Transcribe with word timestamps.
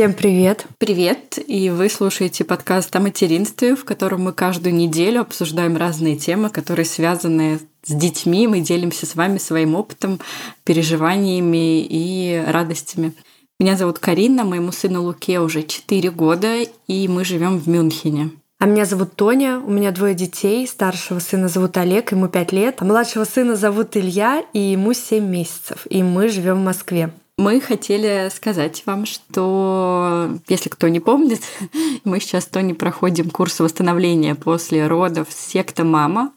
Всем 0.00 0.14
привет! 0.14 0.64
Привет! 0.78 1.38
И 1.46 1.68
вы 1.68 1.90
слушаете 1.90 2.42
подкаст 2.42 2.96
о 2.96 3.00
материнстве, 3.00 3.76
в 3.76 3.84
котором 3.84 4.22
мы 4.22 4.32
каждую 4.32 4.74
неделю 4.74 5.20
обсуждаем 5.20 5.76
разные 5.76 6.16
темы, 6.16 6.48
которые 6.48 6.86
связаны 6.86 7.60
с 7.84 7.92
детьми. 7.92 8.48
Мы 8.48 8.60
делимся 8.60 9.04
с 9.04 9.14
вами 9.14 9.36
своим 9.36 9.74
опытом, 9.74 10.18
переживаниями 10.64 11.82
и 11.82 12.42
радостями. 12.46 13.12
Меня 13.58 13.76
зовут 13.76 13.98
Карина, 13.98 14.44
моему 14.44 14.72
сыну 14.72 15.02
Луке 15.02 15.38
уже 15.38 15.64
4 15.64 16.10
года, 16.12 16.62
и 16.86 17.06
мы 17.06 17.26
живем 17.26 17.58
в 17.58 17.68
Мюнхене. 17.68 18.30
А 18.58 18.64
меня 18.64 18.86
зовут 18.86 19.16
Тоня, 19.16 19.60
у 19.60 19.70
меня 19.70 19.90
двое 19.90 20.14
детей. 20.14 20.66
Старшего 20.66 21.18
сына 21.18 21.48
зовут 21.48 21.76
Олег, 21.76 22.12
ему 22.12 22.28
5 22.28 22.52
лет. 22.52 22.76
А 22.78 22.86
младшего 22.86 23.24
сына 23.24 23.54
зовут 23.54 23.98
Илья, 23.98 24.42
и 24.54 24.60
ему 24.60 24.94
7 24.94 25.22
месяцев. 25.22 25.86
И 25.90 26.02
мы 26.02 26.30
живем 26.30 26.56
в 26.56 26.64
Москве. 26.64 27.10
Мы 27.40 27.58
хотели 27.58 28.28
сказать 28.28 28.82
вам, 28.84 29.06
что, 29.06 30.28
если 30.46 30.68
кто 30.68 30.88
не 30.88 31.00
помнит, 31.00 31.40
мы 32.04 32.20
сейчас 32.20 32.44
то 32.44 32.60
не 32.60 32.74
проходим 32.74 33.30
курс 33.30 33.60
восстановления 33.60 34.34
после 34.34 34.86
родов 34.86 35.28
секта 35.30 35.82
«Мама». 35.82 36.34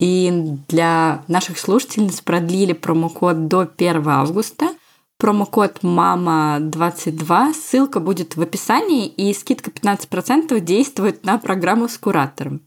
И 0.00 0.32
для 0.68 1.22
наших 1.28 1.58
слушательниц 1.58 2.22
продлили 2.22 2.72
промокод 2.72 3.48
до 3.48 3.68
1 3.76 4.08
августа. 4.08 4.70
Промокод 5.18 5.80
«Мама22». 5.82 7.52
Ссылка 7.52 8.00
будет 8.00 8.36
в 8.36 8.40
описании, 8.40 9.06
и 9.06 9.34
скидка 9.34 9.70
15% 9.70 10.58
действует 10.60 11.26
на 11.26 11.36
программу 11.36 11.88
с 11.88 11.98
куратором. 11.98 12.62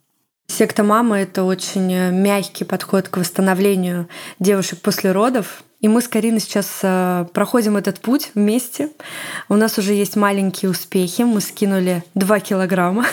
Секта 0.52 0.84
«Мама»— 0.84 1.20
это 1.22 1.46
очень 1.46 2.12
мягкий 2.12 2.66
подход 2.66 3.08
к 3.08 3.18
восстановлению 3.18 4.10
девушек 4.38 4.82
после 4.82 5.14
родов. 5.14 5.64
И 5.80 5.88
мы 5.88 6.02
с 6.02 6.10
Кариной 6.10 6.42
сейчас 6.42 6.80
э, 6.84 7.26
проходим 7.34 7.78
этот 7.78 8.02
путь 8.02 8.32
вместе. 8.36 8.90
У 9.48 9.56
нас 9.56 9.78
уже 9.78 9.94
есть 9.94 10.18
маленькие 10.18 10.70
успехи. 10.70 11.22
Мы 11.22 11.40
скинули 11.40 12.04
2 12.16 12.40
килограмма. 12.42 13.06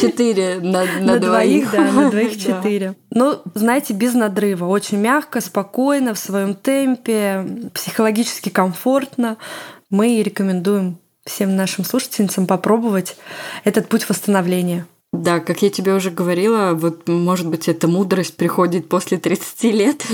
Четыре 0.00 0.60
на, 0.60 0.84
на, 1.00 1.00
на 1.00 1.18
двоих. 1.18 1.70
двоих. 1.70 1.72
Да, 1.72 1.92
на 1.92 2.10
двоих 2.10 2.42
четыре. 2.42 2.94
Но, 3.10 3.42
знаете, 3.54 3.92
без 3.92 4.14
надрыва. 4.14 4.64
Очень 4.64 4.98
мягко, 4.98 5.42
спокойно, 5.42 6.14
в 6.14 6.18
своем 6.18 6.54
темпе, 6.54 7.46
психологически 7.74 8.48
комфортно. 8.48 9.36
Мы 9.90 10.22
рекомендуем 10.22 10.98
всем 11.26 11.54
нашим 11.54 11.84
слушательницам 11.84 12.46
попробовать 12.46 13.16
этот 13.64 13.88
путь 13.88 14.08
восстановления. 14.08 14.86
Да, 15.14 15.38
как 15.38 15.62
я 15.62 15.70
тебе 15.70 15.94
уже 15.94 16.10
говорила, 16.10 16.72
вот, 16.74 17.08
может 17.08 17.46
быть, 17.46 17.68
эта 17.68 17.86
мудрость 17.86 18.36
приходит 18.36 18.88
после 18.88 19.16
30 19.16 19.62
лет, 19.64 20.04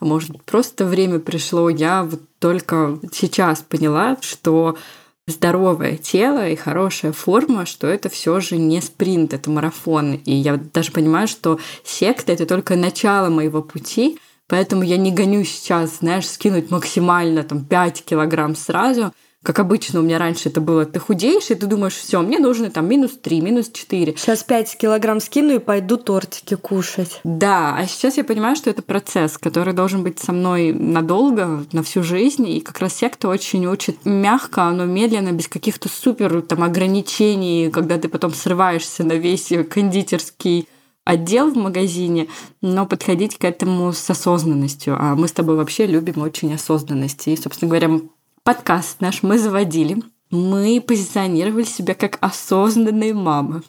а 0.00 0.04
может 0.04 0.42
просто 0.44 0.86
время 0.86 1.18
пришло. 1.18 1.68
Я 1.68 2.02
вот 2.02 2.22
только 2.38 2.98
сейчас 3.12 3.60
поняла, 3.60 4.16
что 4.22 4.78
здоровое 5.26 5.98
тело 5.98 6.48
и 6.48 6.56
хорошая 6.56 7.12
форма, 7.12 7.66
что 7.66 7.88
это 7.88 8.08
все 8.08 8.40
же 8.40 8.56
не 8.56 8.80
спринт, 8.80 9.34
это 9.34 9.50
марафон. 9.50 10.14
И 10.14 10.32
я 10.32 10.56
даже 10.56 10.92
понимаю, 10.92 11.28
что 11.28 11.60
секта— 11.84 12.32
это 12.34 12.46
только 12.46 12.74
начало 12.74 13.28
моего 13.28 13.60
пути, 13.60 14.18
поэтому 14.46 14.82
я 14.82 14.96
не 14.96 15.12
гоню 15.12 15.44
сейчас, 15.44 15.98
знаешь, 15.98 16.26
скинуть 16.26 16.70
максимально 16.70 17.42
там 17.44 17.66
5 17.66 18.02
килограмм 18.02 18.56
сразу— 18.56 19.12
как 19.42 19.60
обычно 19.60 20.00
у 20.00 20.02
меня 20.02 20.18
раньше 20.18 20.48
это 20.48 20.60
было, 20.60 20.84
ты 20.84 20.98
худеешь, 20.98 21.50
и 21.50 21.54
ты 21.54 21.66
думаешь, 21.66 21.94
все, 21.94 22.20
мне 22.20 22.38
нужно 22.38 22.70
там 22.70 22.88
минус 22.88 23.12
3, 23.22 23.40
минус 23.40 23.70
4. 23.72 24.14
Сейчас 24.16 24.42
5 24.42 24.76
килограмм 24.76 25.20
скину 25.20 25.54
и 25.54 25.58
пойду 25.58 25.96
тортики 25.96 26.56
кушать. 26.56 27.20
Да, 27.24 27.76
а 27.76 27.86
сейчас 27.86 28.16
я 28.16 28.24
понимаю, 28.24 28.56
что 28.56 28.68
это 28.68 28.82
процесс, 28.82 29.38
который 29.38 29.74
должен 29.74 30.02
быть 30.02 30.18
со 30.18 30.32
мной 30.32 30.72
надолго, 30.72 31.64
на 31.72 31.82
всю 31.82 32.02
жизнь, 32.02 32.48
и 32.48 32.60
как 32.60 32.80
раз 32.80 32.94
секта 32.94 33.28
очень 33.28 33.66
учит 33.66 34.04
мягко, 34.04 34.68
но 34.70 34.84
медленно, 34.84 35.32
без 35.32 35.46
каких-то 35.48 35.88
супер 35.88 36.42
там 36.42 36.62
ограничений, 36.62 37.70
когда 37.70 37.96
ты 37.96 38.08
потом 38.08 38.34
срываешься 38.34 39.04
на 39.04 39.12
весь 39.12 39.52
кондитерский 39.70 40.68
отдел 41.04 41.50
в 41.50 41.56
магазине, 41.56 42.28
но 42.60 42.84
подходить 42.84 43.38
к 43.38 43.44
этому 43.44 43.92
с 43.94 44.10
осознанностью. 44.10 44.94
А 44.98 45.14
мы 45.14 45.26
с 45.26 45.32
тобой 45.32 45.56
вообще 45.56 45.86
любим 45.86 46.20
очень 46.20 46.52
осознанность. 46.52 47.28
И, 47.28 47.36
собственно 47.36 47.70
говоря, 47.70 48.00
подкаст 48.48 49.02
наш 49.02 49.22
мы 49.22 49.38
заводили, 49.38 49.98
мы 50.30 50.80
позиционировали 50.80 51.64
себя 51.64 51.94
как 51.94 52.16
осознанные 52.22 53.12
мамы. 53.12 53.62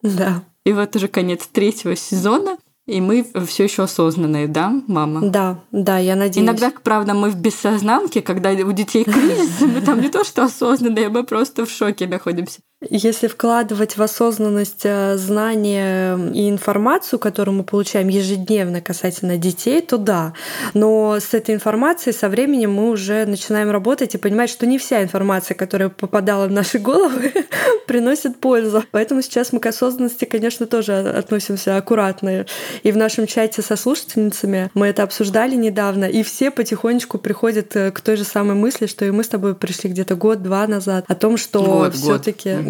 Да. 0.00 0.42
И 0.64 0.72
вот 0.72 0.96
уже 0.96 1.08
конец 1.08 1.46
третьего 1.46 1.94
сезона, 1.94 2.56
и 2.86 3.02
мы 3.02 3.26
все 3.46 3.64
еще 3.64 3.82
осознанные, 3.82 4.48
да, 4.48 4.72
мама? 4.86 5.28
Да, 5.28 5.58
да, 5.72 5.98
я 5.98 6.16
надеюсь. 6.16 6.42
Иногда, 6.42 6.72
правда, 6.82 7.12
мы 7.12 7.28
в 7.28 7.36
бессознанке, 7.36 8.22
когда 8.22 8.52
у 8.52 8.72
детей 8.72 9.04
кризис, 9.04 9.60
мы 9.60 9.82
там 9.82 10.00
не 10.00 10.08
то 10.08 10.24
что 10.24 10.44
осознанные, 10.44 11.10
мы 11.10 11.24
просто 11.24 11.66
в 11.66 11.70
шоке 11.70 12.06
находимся. 12.06 12.60
Если 12.82 13.26
вкладывать 13.26 13.96
в 13.96 14.02
осознанность 14.02 14.82
э, 14.84 15.16
знания 15.16 16.14
и 16.34 16.50
информацию, 16.50 17.18
которую 17.18 17.56
мы 17.56 17.64
получаем 17.64 18.08
ежедневно 18.08 18.82
касательно 18.82 19.38
детей, 19.38 19.80
то 19.80 19.96
да. 19.96 20.34
Но 20.74 21.16
с 21.18 21.32
этой 21.32 21.54
информацией 21.54 22.14
со 22.14 22.28
временем 22.28 22.74
мы 22.74 22.90
уже 22.90 23.24
начинаем 23.24 23.70
работать 23.70 24.14
и 24.14 24.18
понимать, 24.18 24.50
что 24.50 24.66
не 24.66 24.76
вся 24.76 25.02
информация, 25.02 25.54
которая 25.54 25.88
попадала 25.88 26.48
в 26.48 26.52
наши 26.52 26.78
головы, 26.78 27.32
приносит 27.86 28.40
пользу. 28.40 28.84
Поэтому 28.90 29.22
сейчас 29.22 29.54
мы 29.54 29.60
к 29.60 29.64
осознанности, 29.64 30.26
конечно, 30.26 30.66
тоже 30.66 30.98
относимся 30.98 31.78
аккуратно. 31.78 32.44
И 32.82 32.92
в 32.92 32.96
нашем 32.98 33.26
чате 33.26 33.62
со 33.62 33.76
слушательницами 33.76 34.70
мы 34.74 34.88
это 34.88 35.02
обсуждали 35.02 35.54
недавно, 35.54 36.04
и 36.04 36.22
все 36.22 36.50
потихонечку 36.50 37.16
приходят 37.16 37.74
э, 37.74 37.90
к 37.90 38.02
той 38.02 38.16
же 38.16 38.24
самой 38.24 38.54
мысли, 38.54 38.84
что 38.84 39.06
и 39.06 39.10
мы 39.10 39.24
с 39.24 39.28
тобой 39.28 39.54
пришли 39.54 39.88
где-то 39.88 40.14
год-два 40.14 40.66
назад, 40.66 41.06
о 41.08 41.14
том, 41.14 41.38
что 41.38 41.90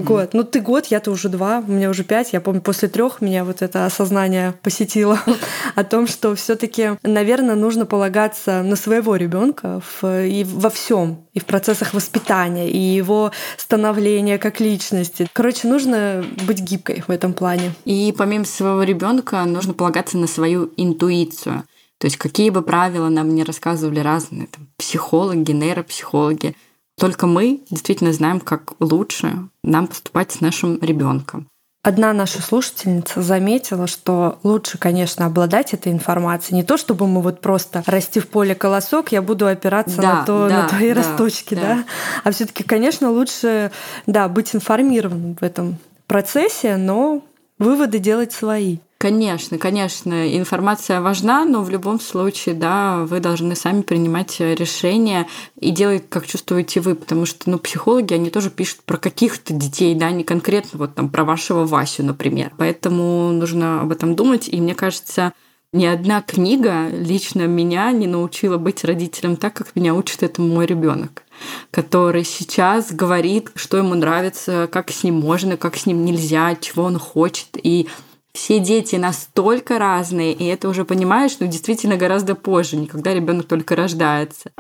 Год. 0.03 0.35
Ну, 0.35 0.45
ты 0.45 0.61
год, 0.61 0.87
я-то 0.87 1.11
уже 1.11 1.29
два, 1.29 1.63
у 1.67 1.71
меня 1.71 1.91
уже 1.91 2.05
пять. 2.05 2.33
Я 2.33 2.41
помню, 2.41 2.61
после 2.61 2.89
трех 2.89 3.21
меня 3.21 3.45
вот 3.45 3.63
это 3.63 3.87
осознание 3.87 4.55
посетило 4.63 5.21
о 5.75 5.85
том, 5.85 6.07
что 6.07 6.35
все-таки, 6.35 6.93
наверное, 7.03 7.55
нужно 7.55 7.87
полагаться 7.87 8.63
на 8.63 8.77
своего 8.77 9.17
ребенка 9.17 9.81
и 10.03 10.45
во 10.49 10.71
всем, 10.71 11.27
и 11.33 11.41
в 11.41 11.45
процессах 11.45 11.95
воспитания, 11.95 12.71
и 12.71 12.79
его 12.79 13.33
становления 13.57 14.39
как 14.39 14.61
личности. 14.61 15.29
Короче, 15.33 15.69
нужно 15.69 16.25
быть 16.47 16.61
гибкой 16.61 17.03
в 17.07 17.11
этом 17.11 17.33
плане. 17.33 17.73
И 17.85 18.15
помимо 18.17 18.45
своего 18.45 18.83
ребенка 18.83 19.45
нужно 19.45 19.75
полагаться 19.75 20.19
на 20.19 20.27
свою 20.27 20.73
интуицию. 20.77 21.65
То 21.99 22.07
есть 22.07 22.19
какие 22.19 22.51
бы 22.51 22.63
правила 22.63 23.09
нам 23.09 23.35
не 23.35 23.43
рассказывали 23.43 24.01
разные 24.01 24.49
там, 24.49 24.69
психологи, 24.77 25.53
нейропсихологи, 25.53 26.55
только 26.99 27.27
мы 27.27 27.63
действительно 27.71 28.13
знаем, 28.13 28.41
как 28.41 28.73
лучше 28.81 29.49
нам 29.63 29.87
поступать 29.87 30.33
с 30.33 30.41
нашим 30.41 30.79
ребенком. 30.81 31.49
Одна 31.87 32.13
наша 32.13 32.43
слушательница 32.43 33.23
заметила, 33.23 33.87
что 33.87 34.41
лучше, 34.43 34.77
конечно, 34.77 35.25
обладать 35.25 35.73
этой 35.73 35.93
информацией. 35.93 36.57
Не 36.57 36.65
то, 36.65 36.77
чтобы 36.77 37.07
мы 37.07 37.23
вот 37.23 37.41
просто 37.41 37.85
расти 37.87 38.19
в 38.19 38.27
поле 38.27 38.57
колосок, 38.57 39.13
я 39.13 39.23
буду 39.23 39.47
опираться 39.47 39.99
да, 39.99 40.15
на, 40.15 40.25
то, 40.25 40.49
да, 40.49 40.63
на 40.63 40.69
твои 40.69 40.93
да, 40.93 41.03
росточки, 41.03 41.55
да, 41.55 41.61
да? 41.61 41.85
а 42.25 42.33
все 42.33 42.47
таки 42.47 42.65
конечно, 42.65 43.13
лучше 43.13 43.71
да, 44.09 44.29
быть 44.29 44.53
информированным 44.53 45.37
в 45.37 45.45
этом 45.45 45.79
процессе, 46.09 46.77
но 46.77 47.23
выводы 47.59 48.01
делать 48.01 48.33
свои. 48.33 48.79
Конечно, 48.99 49.59
конечно, 49.59 50.37
информация 50.39 51.03
важна, 51.03 51.45
но 51.45 51.63
в 51.63 51.69
любом 51.69 52.01
случае, 52.01 52.55
да, 52.55 53.05
вы 53.05 53.21
должны 53.21 53.55
сами 53.55 53.83
принимать 53.83 54.41
решения 54.41 55.29
и 55.61 55.71
делать, 55.71 56.09
как 56.09 56.27
чувствуете 56.27 56.81
вы, 56.81 56.95
потому 56.95 57.27
что, 57.27 57.51
ну, 57.51 57.59
психологи, 57.59 58.15
они 58.15 58.31
тоже 58.31 58.49
пишут 58.49 58.81
про 58.87 58.97
каких-то 58.97 59.53
детей, 59.53 59.95
да, 59.95 60.11
не 60.11 60.25
конкретно 60.25 60.79
вот 60.79 60.95
там 60.95 61.11
про 61.11 61.25
вашего 61.25 61.67
Васю, 61.67 62.05
например. 62.05 62.53
Поэтому 62.57 63.33
нужно 63.33 63.83
об 63.83 63.93
этом 63.93 64.17
думать, 64.17 64.49
и 64.49 64.59
мне 64.63 64.75
кажется, 64.75 65.35
ни 65.75 65.85
одна 65.85 66.23
книга 66.23 66.89
лично 66.89 67.47
меня 67.47 67.93
не 67.93 68.07
научила 68.07 68.57
быть 68.57 68.83
родителем 68.83 69.37
так, 69.37 69.53
как 69.53 69.77
меня 69.77 69.95
учит 69.95 70.23
этому 70.23 70.49
мой 70.49 70.65
ребенок 70.65 71.23
который 71.71 72.25
сейчас 72.25 72.93
говорит, 72.93 73.51
что 73.55 73.77
ему 73.77 73.95
нравится, 73.95 74.69
как 74.71 74.91
с 74.91 75.05
ним 75.05 75.21
можно, 75.21 75.57
как 75.57 75.77
с 75.77 75.87
ним 75.87 76.05
нельзя, 76.05 76.55
чего 76.55 76.85
он 76.85 76.99
хочет. 76.99 77.49
И 77.55 77.89
все 78.37 78.61
дети 78.61 78.97
настолько 78.97 79.79
разные, 79.79 80.35
и 80.35 80.45
это 80.45 80.69
уже 80.69 80.85
понимаешь, 80.85 81.39
ну, 81.41 81.47
действительно 81.47 81.97
гораздо 81.97 82.35
позже, 82.35 82.77
не 82.77 82.87
когда 82.87 83.15
ребенок 83.15 83.47
только 83.49 83.75
рождается. 83.75 84.53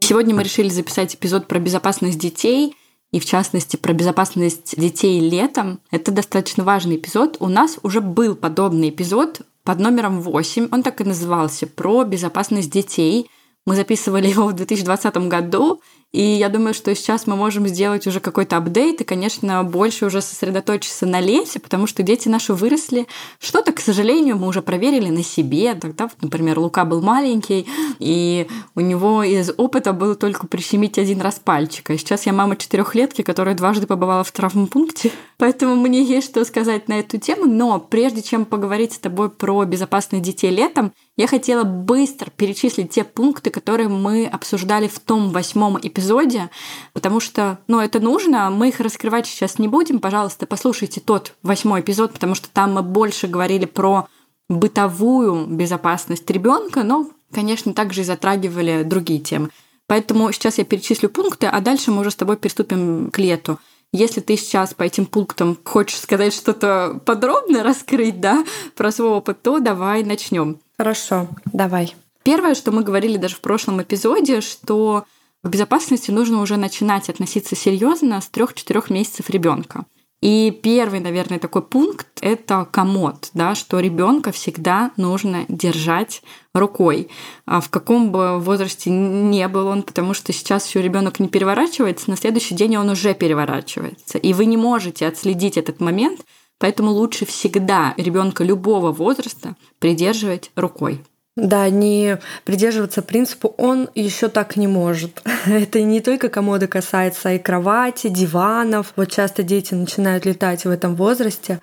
Сегодня 0.00 0.36
мы 0.36 0.44
решили 0.44 0.68
записать 0.68 1.16
эпизод 1.16 1.48
про 1.48 1.58
безопасность 1.58 2.18
детей, 2.18 2.76
и 3.10 3.18
в 3.18 3.24
частности 3.24 3.76
про 3.76 3.92
безопасность 3.92 4.78
детей 4.78 5.20
летом. 5.20 5.80
Это 5.90 6.12
достаточно 6.12 6.64
важный 6.64 6.96
эпизод. 6.96 7.38
У 7.40 7.48
нас 7.48 7.78
уже 7.82 8.00
был 8.00 8.36
подобный 8.36 8.90
эпизод 8.90 9.40
под 9.64 9.80
номером 9.80 10.20
8, 10.20 10.68
он 10.70 10.82
так 10.82 11.00
и 11.00 11.04
назывался, 11.04 11.66
про 11.66 12.04
безопасность 12.04 12.70
детей. 12.70 13.28
Мы 13.64 13.74
записывали 13.74 14.28
его 14.28 14.46
в 14.46 14.52
2020 14.52 15.16
году, 15.28 15.80
И 16.12 16.22
я 16.22 16.48
думаю, 16.48 16.72
что 16.72 16.94
сейчас 16.94 17.26
мы 17.26 17.36
можем 17.36 17.66
сделать 17.66 18.06
уже 18.06 18.20
какой-то 18.20 18.56
апдейт 18.56 19.00
и, 19.00 19.04
конечно, 19.04 19.62
больше 19.64 20.06
уже 20.06 20.22
сосредоточиться 20.22 21.04
на 21.04 21.20
лете, 21.20 21.58
потому 21.60 21.86
что 21.86 22.02
дети 22.02 22.28
наши 22.28 22.54
выросли. 22.54 23.06
Что-то, 23.38 23.72
к 23.72 23.80
сожалению, 23.80 24.38
мы 24.38 24.46
уже 24.46 24.62
проверили 24.62 25.10
на 25.10 25.22
себе. 25.22 25.74
Тогда, 25.74 26.08
например, 26.22 26.58
Лука 26.58 26.84
был 26.84 27.02
маленький, 27.02 27.66
и 27.98 28.46
у 28.74 28.80
него 28.80 29.24
из 29.24 29.50
опыта 29.56 29.92
было 29.92 30.14
только 30.14 30.46
прищемить 30.46 30.96
один 30.96 31.20
раз 31.20 31.40
пальчик. 31.42 31.90
А 31.90 31.98
сейчас 31.98 32.24
я 32.24 32.32
мама 32.32 32.56
четырехлетки, 32.56 33.22
которая 33.22 33.54
дважды 33.54 33.86
побывала 33.86 34.24
в 34.24 34.32
травмпункте. 34.32 35.10
Поэтому 35.36 35.76
мне 35.76 36.02
есть 36.02 36.30
что 36.30 36.44
сказать 36.44 36.88
на 36.88 37.00
эту 37.00 37.18
тему. 37.18 37.44
Но 37.44 37.78
прежде 37.78 38.22
чем 38.22 38.46
поговорить 38.46 38.94
с 38.94 38.98
тобой 38.98 39.28
про 39.28 39.64
безопасных 39.64 40.22
детей 40.22 40.50
летом, 40.50 40.92
я 41.16 41.26
хотела 41.26 41.64
быстро 41.64 42.30
перечислить 42.30 42.90
те 42.90 43.02
пункты, 43.02 43.50
которые 43.50 43.88
мы 43.88 44.26
обсуждали 44.26 44.86
в 44.86 44.98
том 45.00 45.30
восьмом 45.30 45.78
эпизоде, 45.80 46.50
потому 46.92 47.20
что, 47.20 47.58
ну, 47.68 47.80
это 47.80 48.00
нужно, 48.00 48.50
мы 48.50 48.68
их 48.68 48.80
раскрывать 48.80 49.26
сейчас 49.26 49.58
не 49.58 49.66
будем. 49.66 49.98
Пожалуйста, 49.98 50.46
послушайте 50.46 51.00
тот 51.00 51.34
восьмой 51.42 51.80
эпизод, 51.80 52.12
потому 52.12 52.34
что 52.34 52.48
там 52.50 52.74
мы 52.74 52.82
больше 52.82 53.28
говорили 53.28 53.64
про 53.64 54.08
бытовую 54.48 55.46
безопасность 55.46 56.30
ребенка, 56.30 56.82
но, 56.82 57.08
конечно, 57.32 57.72
также 57.72 58.02
и 58.02 58.04
затрагивали 58.04 58.82
другие 58.82 59.20
темы. 59.20 59.48
Поэтому 59.86 60.30
сейчас 60.32 60.58
я 60.58 60.64
перечислю 60.64 61.08
пункты, 61.08 61.46
а 61.46 61.60
дальше 61.60 61.92
мы 61.92 62.00
уже 62.00 62.10
с 62.10 62.16
тобой 62.16 62.36
приступим 62.36 63.10
к 63.10 63.18
лету. 63.18 63.58
Если 63.92 64.20
ты 64.20 64.36
сейчас 64.36 64.74
по 64.74 64.82
этим 64.82 65.06
пунктам 65.06 65.56
хочешь 65.64 66.00
сказать 66.00 66.34
что-то 66.34 67.00
подробно 67.06 67.62
раскрыть, 67.62 68.20
да, 68.20 68.44
про 68.74 68.90
свой 68.90 69.10
опыт, 69.10 69.40
то 69.42 69.60
давай 69.60 70.04
начнем. 70.04 70.58
Хорошо, 70.78 71.28
давай. 71.52 71.94
Первое, 72.22 72.54
что 72.54 72.72
мы 72.72 72.82
говорили 72.82 73.16
даже 73.16 73.36
в 73.36 73.40
прошлом 73.40 73.80
эпизоде, 73.80 74.40
что 74.40 75.04
к 75.42 75.48
безопасности 75.48 76.10
нужно 76.10 76.40
уже 76.40 76.56
начинать 76.56 77.08
относиться 77.08 77.54
серьезно 77.54 78.20
с 78.20 78.30
3-4 78.30 78.92
месяцев 78.92 79.30
ребенка. 79.30 79.86
И 80.22 80.50
первый, 80.50 81.00
наверное, 81.00 81.38
такой 81.38 81.62
пункт— 81.62 82.08
это 82.20 82.66
комод, 82.70 83.30
да, 83.34 83.54
что 83.54 83.78
ребенка 83.80 84.32
всегда 84.32 84.90
нужно 84.96 85.44
держать 85.48 86.22
рукой. 86.54 87.10
А 87.44 87.60
в 87.60 87.68
каком 87.68 88.10
бы 88.10 88.40
возрасте 88.40 88.90
не 88.90 89.46
был 89.46 89.66
он, 89.66 89.82
потому 89.82 90.14
что 90.14 90.32
сейчас 90.32 90.66
еще 90.66 90.80
ребенок 90.80 91.20
не 91.20 91.28
переворачивается, 91.28 92.10
на 92.10 92.16
следующий 92.16 92.54
день 92.54 92.76
он 92.76 92.88
уже 92.88 93.14
переворачивается. 93.14 94.16
И 94.16 94.32
вы 94.32 94.46
не 94.46 94.56
можете 94.56 95.06
отследить 95.06 95.58
этот 95.58 95.80
момент, 95.80 96.22
Поэтому 96.58 96.90
лучше 96.90 97.26
всегда 97.26 97.94
ребенка 97.96 98.44
любого 98.44 98.92
возраста 98.92 99.56
придерживать 99.78 100.50
рукой. 100.56 101.02
Да, 101.36 101.68
не 101.68 102.18
придерживаться 102.44 103.02
принципу 103.02 103.54
«он 103.58 103.90
еще 103.94 104.28
так 104.28 104.56
не 104.56 104.66
может». 104.66 105.22
Это 105.46 105.82
не 105.82 106.00
только 106.00 106.30
комоды 106.30 106.66
касается 106.66 107.34
и 107.34 107.38
кровати, 107.38 108.08
диванов. 108.08 108.94
Вот 108.96 109.12
часто 109.12 109.42
дети 109.42 109.74
начинают 109.74 110.24
летать 110.24 110.64
в 110.64 110.70
этом 110.70 110.94
возрасте. 110.96 111.60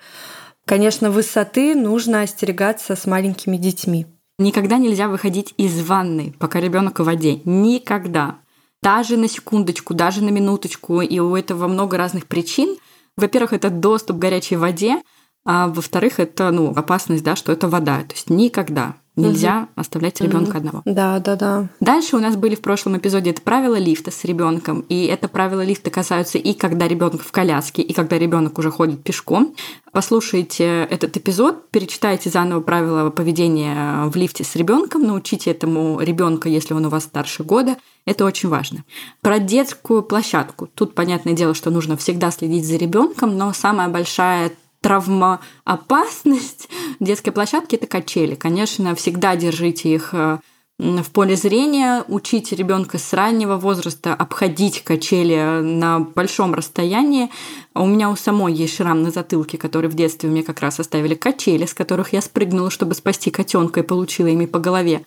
Конечно, 0.64 1.10
высоты 1.10 1.74
нужно 1.74 2.22
остерегаться 2.22 2.94
с 2.94 3.04
маленькими 3.06 3.56
детьми. 3.56 4.06
Никогда 4.38 4.78
нельзя 4.78 5.08
выходить 5.08 5.54
из 5.56 5.84
ванны, 5.84 6.34
пока 6.38 6.60
ребенок 6.60 7.00
в 7.00 7.04
воде. 7.04 7.40
Никогда. 7.44 8.38
Даже 8.80 9.16
на 9.16 9.28
секундочку, 9.28 9.92
даже 9.92 10.22
на 10.22 10.30
минуточку. 10.30 11.00
И 11.00 11.18
у 11.18 11.34
этого 11.34 11.66
много 11.66 11.96
разных 11.96 12.26
причин. 12.26 12.76
Во-первых, 13.16 13.52
это 13.52 13.70
доступ 13.70 14.16
к 14.16 14.20
горячей 14.20 14.56
воде, 14.56 15.02
а 15.44 15.68
во-вторых, 15.68 16.20
это 16.20 16.50
ну, 16.50 16.70
опасность, 16.70 17.22
да, 17.22 17.36
что 17.36 17.52
это 17.52 17.68
вода. 17.68 18.02
То 18.02 18.14
есть 18.14 18.30
никогда 18.30 18.96
нельзя 19.16 19.62
угу. 19.62 19.68
оставлять 19.76 20.20
ребенка 20.20 20.50
угу. 20.50 20.58
одного. 20.58 20.82
Да, 20.84 21.18
да, 21.18 21.36
да. 21.36 21.68
Дальше 21.80 22.16
у 22.16 22.20
нас 22.20 22.36
были 22.36 22.54
в 22.54 22.60
прошлом 22.60 22.96
эпизоде 22.96 23.30
это 23.30 23.42
правила 23.42 23.76
лифта 23.76 24.10
с 24.10 24.24
ребенком, 24.24 24.80
и 24.88 25.06
это 25.06 25.28
правила 25.28 25.62
лифта 25.64 25.90
касаются 25.90 26.38
и 26.38 26.52
когда 26.54 26.88
ребенок 26.88 27.22
в 27.22 27.30
коляске, 27.30 27.82
и 27.82 27.92
когда 27.92 28.18
ребенок 28.18 28.58
уже 28.58 28.70
ходит 28.70 29.02
пешком. 29.02 29.54
Послушайте 29.92 30.88
этот 30.90 31.16
эпизод, 31.16 31.70
перечитайте 31.70 32.28
заново 32.28 32.60
правила 32.60 33.10
поведения 33.10 34.06
в 34.06 34.16
лифте 34.16 34.42
с 34.42 34.56
ребенком, 34.56 35.02
научите 35.02 35.52
этому 35.52 36.00
ребенка, 36.00 36.48
если 36.48 36.74
он 36.74 36.86
у 36.86 36.88
вас 36.88 37.04
старше 37.04 37.44
года. 37.44 37.76
Это 38.06 38.24
очень 38.24 38.48
важно. 38.48 38.84
Про 39.22 39.38
детскую 39.38 40.02
площадку. 40.02 40.66
Тут 40.66 40.94
понятное 40.94 41.32
дело, 41.32 41.54
что 41.54 41.70
нужно 41.70 41.96
всегда 41.96 42.30
следить 42.30 42.66
за 42.66 42.76
ребенком, 42.76 43.38
но 43.38 43.52
самая 43.52 43.88
большая 43.88 44.50
травмоопасность 44.84 46.68
детской 47.00 47.30
площадки– 47.30 47.74
это 47.76 47.86
качели. 47.86 48.34
Конечно, 48.34 48.94
всегда 48.94 49.34
держите 49.34 49.94
их 49.94 50.10
э, 50.12 50.40
в 50.78 51.10
поле 51.10 51.36
зрения, 51.36 52.04
учите 52.06 52.54
ребенка 52.54 52.98
с 52.98 53.14
раннего 53.14 53.56
возраста 53.56 54.12
обходить 54.12 54.84
качели 54.84 55.62
на 55.62 56.00
большом 56.00 56.52
расстоянии. 56.52 57.30
У 57.74 57.86
меня 57.86 58.10
у 58.10 58.16
самой 58.16 58.52
есть 58.52 58.76
шрам 58.76 59.02
на 59.02 59.10
затылке, 59.10 59.56
который 59.56 59.88
в 59.88 59.94
детстве 59.94 60.28
мне 60.28 60.42
как 60.42 60.60
раз 60.60 60.78
оставили 60.78 61.14
качели, 61.14 61.64
с 61.64 61.72
которых 61.72 62.12
я 62.12 62.20
спрыгнула, 62.20 62.68
чтобы 62.68 62.94
спасти 62.94 63.30
котенка 63.30 63.80
и 63.80 63.84
получила 63.84 64.26
ими 64.26 64.44
по 64.44 64.58
голове. 64.58 65.06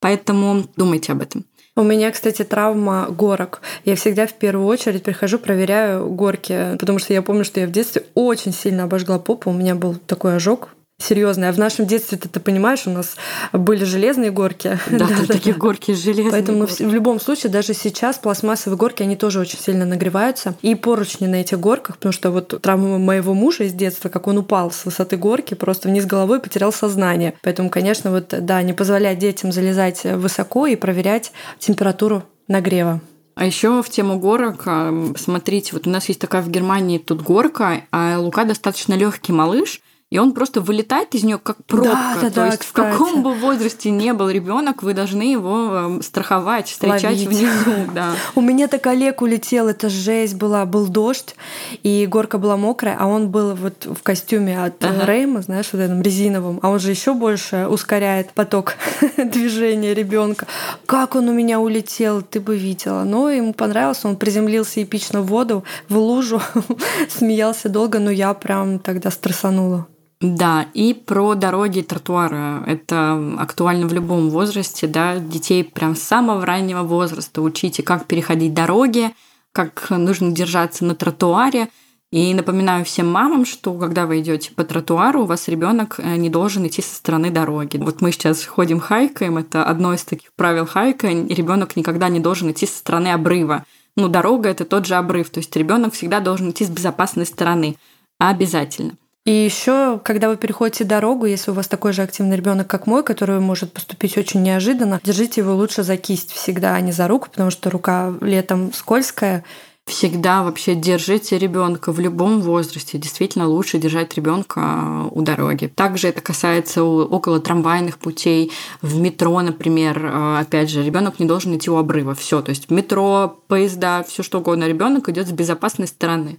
Поэтому 0.00 0.64
думайте 0.76 1.12
об 1.12 1.20
этом. 1.20 1.44
У 1.78 1.84
меня, 1.84 2.10
кстати, 2.10 2.42
травма 2.42 3.06
горок. 3.08 3.62
Я 3.84 3.94
всегда 3.94 4.26
в 4.26 4.32
первую 4.32 4.66
очередь 4.66 5.04
прихожу, 5.04 5.38
проверяю 5.38 6.08
горки, 6.08 6.76
потому 6.80 6.98
что 6.98 7.12
я 7.12 7.22
помню, 7.22 7.44
что 7.44 7.60
я 7.60 7.68
в 7.68 7.70
детстве 7.70 8.02
очень 8.14 8.52
сильно 8.52 8.82
обожгла 8.82 9.20
попу. 9.20 9.50
У 9.50 9.52
меня 9.52 9.76
был 9.76 9.94
такой 9.94 10.34
ожог 10.34 10.70
серьезные. 11.00 11.50
А 11.50 11.52
в 11.52 11.58
нашем 11.58 11.86
детстве, 11.86 12.18
ты, 12.18 12.28
ты 12.28 12.40
понимаешь, 12.40 12.86
у 12.86 12.90
нас 12.90 13.16
были 13.52 13.84
железные 13.84 14.30
горки. 14.30 14.78
Да, 14.90 14.98
да, 15.06 15.14
да 15.20 15.26
такие 15.26 15.54
да. 15.54 15.60
горки 15.60 15.92
железные. 15.92 16.32
Поэтому 16.32 16.60
горки. 16.60 16.82
в 16.82 16.92
любом 16.92 17.20
случае, 17.20 17.52
даже 17.52 17.72
сейчас 17.72 18.18
пластмассовые 18.18 18.76
горки, 18.76 19.02
они 19.02 19.16
тоже 19.16 19.38
очень 19.40 19.58
сильно 19.58 19.84
нагреваются. 19.84 20.54
И 20.62 20.74
поручни 20.74 21.26
на 21.26 21.36
этих 21.36 21.60
горках, 21.60 21.96
потому 21.96 22.12
что 22.12 22.30
вот 22.30 22.60
травма 22.60 22.98
моего 22.98 23.32
мужа 23.32 23.64
из 23.64 23.72
детства, 23.72 24.08
как 24.08 24.26
он 24.26 24.38
упал 24.38 24.70
с 24.72 24.84
высоты 24.84 25.16
горки, 25.16 25.54
просто 25.54 25.88
вниз 25.88 26.04
головой 26.04 26.40
потерял 26.40 26.72
сознание. 26.72 27.34
Поэтому, 27.42 27.70
конечно, 27.70 28.10
вот 28.10 28.28
да, 28.28 28.60
не 28.62 28.72
позволять 28.72 29.18
детям 29.18 29.52
залезать 29.52 30.02
высоко 30.04 30.66
и 30.66 30.74
проверять 30.74 31.32
температуру 31.58 32.24
нагрева. 32.48 33.00
А 33.36 33.46
еще 33.46 33.84
в 33.84 33.88
тему 33.88 34.18
горок, 34.18 34.62
а, 34.66 34.92
смотрите, 35.16 35.70
вот 35.72 35.86
у 35.86 35.90
нас 35.90 36.08
есть 36.08 36.20
такая 36.20 36.42
в 36.42 36.50
Германии 36.50 36.98
тут 36.98 37.22
горка, 37.22 37.82
а 37.92 38.18
Лука 38.18 38.42
достаточно 38.42 38.94
легкий 38.94 39.30
малыш, 39.30 39.80
и 40.10 40.18
он 40.18 40.32
просто 40.32 40.62
вылетает 40.62 41.14
из 41.14 41.22
нее 41.22 41.38
как 41.38 41.62
пробка. 41.66 41.90
Да, 41.92 42.14
да, 42.14 42.28
То 42.30 42.34
да, 42.34 42.46
есть 42.46 42.58
кстати. 42.60 42.94
в 42.94 42.98
каком 42.98 43.22
бы 43.22 43.34
возрасте 43.34 43.90
не 43.90 44.14
был 44.14 44.30
ребенок, 44.30 44.82
вы 44.82 44.94
должны 44.94 45.32
его 45.32 45.74
эм, 45.74 46.02
страховать, 46.02 46.68
встречать 46.68 47.04
Ловить. 47.04 47.28
внизу. 47.28 47.70
Да. 47.94 48.12
У 48.34 48.40
меня 48.40 48.68
так 48.68 48.86
Олег 48.86 49.22
улетел, 49.22 49.68
это 49.68 49.88
жесть 49.88 50.34
была, 50.34 50.64
был 50.64 50.86
дождь, 50.86 51.34
и 51.82 52.06
горка 52.06 52.38
была 52.38 52.56
мокрая, 52.56 52.96
а 52.98 53.06
он 53.06 53.28
был 53.28 53.54
вот 53.54 53.84
в 53.86 54.02
костюме 54.02 54.62
от 54.62 54.82
ага. 54.82 55.04
Рейма, 55.04 55.42
знаешь, 55.42 55.68
вот 55.72 55.80
этом 55.80 56.00
резиновом, 56.00 56.58
а 56.62 56.70
он 56.70 56.78
же 56.78 56.90
еще 56.90 57.12
больше 57.12 57.66
ускоряет 57.68 58.32
поток 58.32 58.74
движения 59.16 59.92
ребенка. 59.94 60.46
Как 60.86 61.16
он 61.16 61.28
у 61.28 61.34
меня 61.34 61.60
улетел, 61.60 62.22
ты 62.22 62.40
бы 62.40 62.56
видела. 62.56 63.04
Но 63.04 63.30
ему 63.30 63.52
понравилось, 63.52 64.04
он 64.04 64.16
приземлился 64.16 64.82
эпично 64.82 65.20
в 65.20 65.26
воду, 65.26 65.64
в 65.88 65.98
лужу, 65.98 66.40
смеялся 67.08 67.68
долго, 67.68 67.98
но 67.98 68.10
я 68.10 68.32
прям 68.32 68.78
тогда 68.78 69.10
стрессанула. 69.10 69.86
Да, 70.20 70.66
и 70.74 70.94
про 70.94 71.34
дороги 71.34 71.78
и 71.78 71.82
тротуары. 71.82 72.64
Это 72.66 73.36
актуально 73.38 73.86
в 73.86 73.92
любом 73.92 74.30
возрасте, 74.30 74.88
да, 74.88 75.18
детей 75.18 75.62
прям 75.62 75.94
с 75.94 76.02
самого 76.02 76.44
раннего 76.44 76.82
возраста 76.82 77.40
учите, 77.40 77.84
как 77.84 78.06
переходить 78.06 78.52
дороги, 78.52 79.14
как 79.52 79.90
нужно 79.90 80.32
держаться 80.32 80.84
на 80.84 80.96
тротуаре. 80.96 81.68
И 82.10 82.32
напоминаю 82.32 82.86
всем 82.86 83.12
мамам, 83.12 83.44
что 83.44 83.74
когда 83.74 84.06
вы 84.06 84.20
идете 84.20 84.50
по 84.52 84.64
тротуару, 84.64 85.22
у 85.22 85.26
вас 85.26 85.46
ребенок 85.46 85.96
э, 85.98 86.16
не 86.16 86.30
должен 86.30 86.66
идти 86.66 86.80
со 86.80 86.94
стороны 86.94 87.30
дороги. 87.30 87.76
Вот 87.76 88.00
мы 88.00 88.12
сейчас 88.12 88.46
ходим 88.46 88.80
хайкаем, 88.80 89.36
это 89.36 89.62
одно 89.62 89.92
из 89.92 90.04
таких 90.04 90.32
правил 90.32 90.64
хайка. 90.64 91.08
Ребенок 91.08 91.76
никогда 91.76 92.08
не 92.08 92.18
должен 92.18 92.50
идти 92.50 92.66
со 92.66 92.78
стороны 92.78 93.08
обрыва. 93.08 93.66
Ну, 93.94 94.08
дорога 94.08 94.48
это 94.48 94.64
тот 94.64 94.86
же 94.86 94.94
обрыв, 94.94 95.28
то 95.28 95.40
есть 95.40 95.54
ребенок 95.54 95.92
всегда 95.92 96.20
должен 96.20 96.50
идти 96.50 96.64
с 96.64 96.70
безопасной 96.70 97.26
стороны. 97.26 97.76
Обязательно. 98.18 98.96
И 99.28 99.30
еще, 99.30 100.00
когда 100.04 100.30
вы 100.30 100.38
переходите 100.38 100.84
дорогу, 100.84 101.26
если 101.26 101.50
у 101.50 101.54
вас 101.54 101.68
такой 101.68 101.92
же 101.92 102.00
активный 102.00 102.34
ребенок, 102.34 102.66
как 102.66 102.86
мой, 102.86 103.04
который 103.04 103.40
может 103.40 103.74
поступить 103.74 104.16
очень 104.16 104.42
неожиданно, 104.42 105.02
держите 105.04 105.42
его 105.42 105.54
лучше 105.54 105.82
за 105.82 105.98
кисть 105.98 106.32
всегда, 106.32 106.74
а 106.74 106.80
не 106.80 106.92
за 106.92 107.06
руку, 107.08 107.28
потому 107.28 107.50
что 107.50 107.68
рука 107.68 108.14
летом 108.22 108.72
скользкая. 108.72 109.44
Всегда 109.84 110.42
вообще 110.42 110.74
держите 110.74 111.36
ребенка 111.36 111.92
в 111.92 112.00
любом 112.00 112.40
возрасте. 112.40 112.96
Действительно 112.96 113.46
лучше 113.46 113.76
держать 113.76 114.14
ребенка 114.14 115.04
у 115.10 115.20
дороги. 115.20 115.66
Также 115.66 116.08
это 116.08 116.22
касается 116.22 116.82
около 116.82 117.38
трамвайных 117.38 117.98
путей, 117.98 118.50
в 118.80 118.98
метро, 118.98 119.38
например. 119.42 120.10
Опять 120.38 120.70
же, 120.70 120.82
ребенок 120.82 121.18
не 121.18 121.26
должен 121.26 121.54
идти 121.54 121.70
у 121.70 121.76
обрыва. 121.76 122.14
Все, 122.14 122.40
то 122.40 122.48
есть 122.48 122.70
метро, 122.70 123.42
поезда, 123.46 124.02
все 124.08 124.22
что 124.22 124.38
угодно. 124.38 124.66
Ребенок 124.66 125.10
идет 125.10 125.28
с 125.28 125.32
безопасной 125.32 125.86
стороны. 125.86 126.38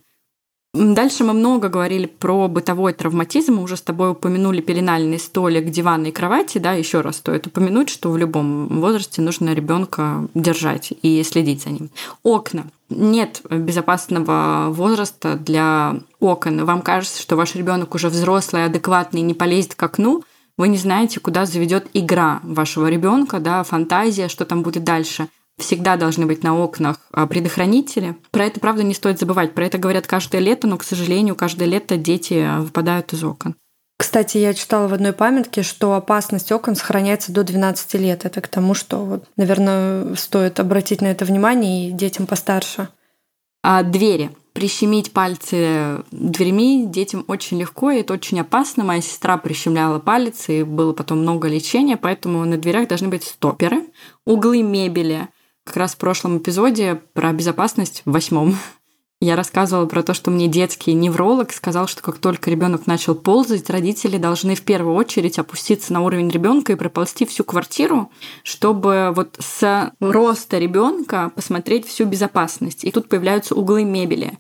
Дальше 0.72 1.24
мы 1.24 1.34
много 1.34 1.68
говорили 1.68 2.06
про 2.06 2.48
бытовой 2.48 2.94
травматизм. 2.94 3.56
Мы 3.56 3.64
уже 3.64 3.76
с 3.76 3.82
тобой 3.82 4.12
упомянули 4.12 4.62
пеленальный 4.62 5.18
столик, 5.18 5.72
диваны 5.72 6.08
и 6.08 6.12
кровати. 6.12 6.60
Да, 6.60 6.74
еще 6.74 7.02
раз 7.02 7.18
стоит 7.18 7.48
упомянуть, 7.48 7.90
что 7.90 8.12
в 8.12 8.18
любом 8.18 8.68
возрасте 8.80 9.24
нужно 9.24 9.56
ребенка 9.56 10.28
держать 10.36 10.94
и 11.02 11.24
следить 11.24 11.64
за 11.64 11.72
ним. 11.72 11.90
Окна. 12.22 12.68
Нет 12.90 13.42
безопасного 13.50 14.68
возраста 14.70 15.36
для 15.36 15.96
окон. 16.20 16.64
Вам 16.66 16.84
кажется, 16.84 17.20
что 17.20 17.36
ваш 17.36 17.56
ребенок 17.56 17.96
уже 17.96 18.10
взрослый, 18.10 18.66
адекватный, 18.66 19.22
не 19.22 19.34
полезет 19.34 19.74
к 19.74 19.82
окну. 19.82 20.24
Вы 20.56 20.68
не 20.68 20.78
знаете, 20.78 21.20
куда 21.20 21.48
заведет 21.48 21.88
игра 21.94 22.42
вашего 22.44 22.88
ребенка, 22.88 23.40
да, 23.40 23.64
фантазия, 23.64 24.28
что 24.28 24.46
там 24.46 24.62
будет 24.62 24.84
дальше 24.84 25.30
всегда 25.62 25.96
должны 25.96 26.26
быть 26.26 26.44
на 26.44 26.58
окнах 26.58 26.98
а, 27.12 27.28
предохранители. 27.28 28.16
Про 28.32 28.46
это, 28.46 28.60
правда, 28.60 28.84
не 28.84 28.94
стоит 28.94 29.20
забывать. 29.20 29.54
Про 29.54 29.66
это 29.66 29.78
говорят 29.78 30.08
каждое 30.08 30.42
лето, 30.42 30.68
но, 30.68 30.78
к 30.78 30.84
сожалению, 30.84 31.36
каждое 31.36 31.68
лето 31.68 31.98
дети 31.98 32.46
а, 32.46 32.62
выпадают 32.62 33.14
из 33.14 33.24
окон. 33.24 33.56
Кстати, 33.98 34.38
я 34.38 34.54
читала 34.54 34.88
в 34.88 34.94
одной 34.94 35.12
памятке, 35.12 35.62
что 35.62 35.94
опасность 35.94 36.52
окон 36.54 36.76
сохраняется 36.76 37.34
до 37.34 37.44
12 37.44 37.96
лет. 37.96 38.26
Это 38.26 38.40
к 38.40 38.48
тому, 38.48 38.74
что, 38.74 39.04
вот, 39.04 39.26
наверное, 39.36 40.16
стоит 40.16 40.60
обратить 40.60 41.02
на 41.02 41.08
это 41.08 41.26
внимание 41.26 41.90
и 41.90 41.92
детям 41.92 42.26
постарше. 42.26 42.88
А 43.62 43.84
двери. 43.84 44.32
Прищемить 44.54 45.12
пальцы 45.12 46.04
дверьми 46.12 46.86
детям 46.88 47.24
очень 47.28 47.60
легко, 47.60 47.92
и 47.92 48.00
это 48.00 48.14
очень 48.14 48.40
опасно. 48.40 48.84
Моя 48.84 49.02
сестра 49.02 49.38
прищемляла 49.38 50.00
палец, 50.00 50.50
и 50.50 50.64
было 50.64 50.94
потом 50.94 51.20
много 51.20 51.48
лечения, 51.48 51.98
поэтому 51.98 52.46
на 52.46 52.58
дверях 52.58 52.88
должны 52.88 53.10
быть 53.10 53.24
стоперы, 53.24 53.84
углы 54.26 54.64
мебели– 54.64 55.28
как 55.70 55.78
раз 55.78 55.94
в 55.94 55.98
прошлом 55.98 56.40
эпизоде 56.40 57.00
про 57.14 57.32
безопасность, 57.32 58.02
в 58.04 58.12
восьмом, 58.12 58.58
я 59.22 59.36
рассказывала 59.36 59.86
про 59.86 60.02
то, 60.02 60.16
что 60.16 60.32
мне 60.32 60.48
детский 60.48 60.94
невролог 60.94 61.52
сказал, 61.52 61.88
что 61.88 62.02
как 62.02 62.18
только 62.18 62.50
ребенок 62.50 62.88
начал 62.88 63.14
ползать, 63.14 63.70
родители 63.70 64.18
должны 64.18 64.56
в 64.56 64.64
первую 64.64 64.96
очередь 64.96 65.38
опуститься 65.38 65.94
на 65.94 66.02
уровень 66.02 66.30
ребенка 66.30 66.72
и 66.72 66.76
проползти 66.76 67.28
всю 67.28 67.44
квартиру, 67.44 68.10
чтобы 68.42 69.14
вот 69.16 69.36
с 69.38 69.94
роста 70.00 70.58
ребенка 70.58 71.32
посмотреть 71.36 71.86
всю 71.86 72.06
безопасность. 72.06 72.84
И 72.84 72.92
тут 72.92 73.08
появляются 73.08 73.54
углы 73.54 73.84
мебели. 73.84 74.40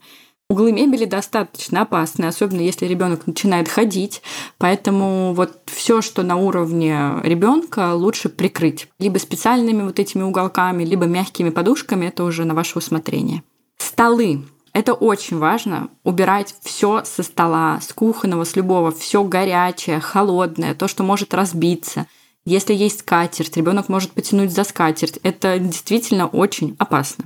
Углы 0.51 0.71
мебели 0.71 1.05
достаточно 1.05 1.83
опасны, 1.83 2.25
особенно 2.25 2.61
если 2.61 2.87
ребенок 2.87 3.27
начинает 3.27 3.67
ходить. 3.67 4.23
Поэтому 4.57 5.31
вот 5.35 5.61
все, 5.67 6.01
что 6.01 6.23
на 6.23 6.37
уровне 6.37 7.21
ребенка, 7.21 7.93
лучше 7.93 8.29
прикрыть. 8.29 8.87
Либо 8.97 9.19
специальными 9.19 9.83
вот 9.83 9.99
этими 9.99 10.23
уголками, 10.23 10.83
либо 10.83 11.05
мягкими 11.05 11.51
подушками, 11.51 12.07
это 12.07 12.23
уже 12.23 12.45
на 12.45 12.55
ваше 12.55 12.79
усмотрение. 12.79 13.43
Столы. 13.77 14.43
Это 14.73 14.93
очень 14.95 15.37
важно. 15.37 15.89
Убирать 16.03 16.55
все 16.63 17.03
со 17.05 17.21
стола, 17.21 17.79
с 17.79 17.93
кухонного, 17.93 18.43
с 18.43 18.55
любого, 18.55 18.89
все 18.89 19.23
горячее, 19.23 19.99
холодное, 19.99 20.73
то, 20.73 20.87
что 20.87 21.03
может 21.03 21.35
разбиться. 21.35 22.07
Если 22.43 22.73
есть 22.73 23.01
скатерть, 23.01 23.55
ребенок 23.55 23.87
может 23.87 24.13
потянуть 24.13 24.51
за 24.51 24.63
скатерть. 24.63 25.19
Это 25.21 25.59
действительно 25.59 26.25
очень 26.25 26.75
опасно. 26.79 27.25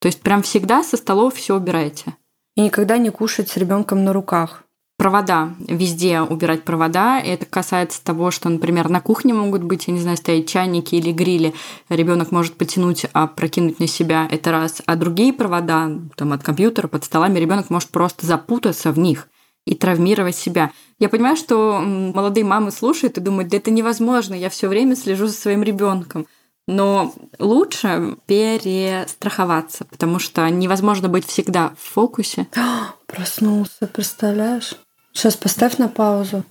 То 0.00 0.06
есть 0.06 0.20
прям 0.22 0.42
всегда 0.42 0.82
со 0.82 0.96
столов 0.96 1.36
все 1.36 1.54
убирайте 1.54 2.16
и 2.56 2.60
никогда 2.60 2.98
не 2.98 3.10
кушать 3.10 3.48
с 3.48 3.56
ребенком 3.56 4.04
на 4.04 4.12
руках. 4.12 4.64
Провода. 4.96 5.54
Везде 5.58 6.20
убирать 6.20 6.62
провода. 6.62 7.20
Это 7.20 7.46
касается 7.46 8.02
того, 8.04 8.30
что, 8.30 8.48
например, 8.48 8.88
на 8.88 9.00
кухне 9.00 9.34
могут 9.34 9.64
быть, 9.64 9.88
я 9.88 9.92
не 9.92 9.98
знаю, 9.98 10.16
стоять 10.16 10.48
чайники 10.48 10.94
или 10.94 11.10
грили. 11.10 11.52
Ребенок 11.88 12.30
может 12.30 12.54
потянуть, 12.54 13.04
а 13.12 13.26
прокинуть 13.26 13.80
на 13.80 13.88
себя 13.88 14.28
это 14.30 14.52
раз. 14.52 14.82
А 14.86 14.94
другие 14.94 15.32
провода, 15.32 15.90
там 16.16 16.32
от 16.32 16.44
компьютера, 16.44 16.86
под 16.86 17.04
столами, 17.04 17.40
ребенок 17.40 17.70
может 17.70 17.88
просто 17.88 18.24
запутаться 18.24 18.92
в 18.92 18.98
них 18.98 19.28
и 19.66 19.74
травмировать 19.74 20.36
себя. 20.36 20.70
Я 21.00 21.08
понимаю, 21.08 21.36
что 21.36 21.80
молодые 21.80 22.44
мамы 22.44 22.70
слушают 22.70 23.18
и 23.18 23.20
думают, 23.20 23.50
да 23.50 23.56
это 23.56 23.70
невозможно, 23.70 24.34
я 24.34 24.48
все 24.48 24.68
время 24.68 24.94
слежу 24.94 25.26
за 25.26 25.34
своим 25.34 25.62
ребенком. 25.62 26.26
Но 26.66 27.12
лучше 27.38 28.16
перестраховаться, 28.26 29.84
потому 29.84 30.18
что 30.18 30.48
невозможно 30.48 31.08
быть 31.08 31.26
всегда 31.26 31.72
в 31.78 31.92
фокусе. 31.92 32.46
Проснулся, 33.06 33.86
представляешь? 33.86 34.74
Сейчас 35.12 35.36
поставь 35.36 35.78
на 35.78 35.88
паузу. 35.88 36.44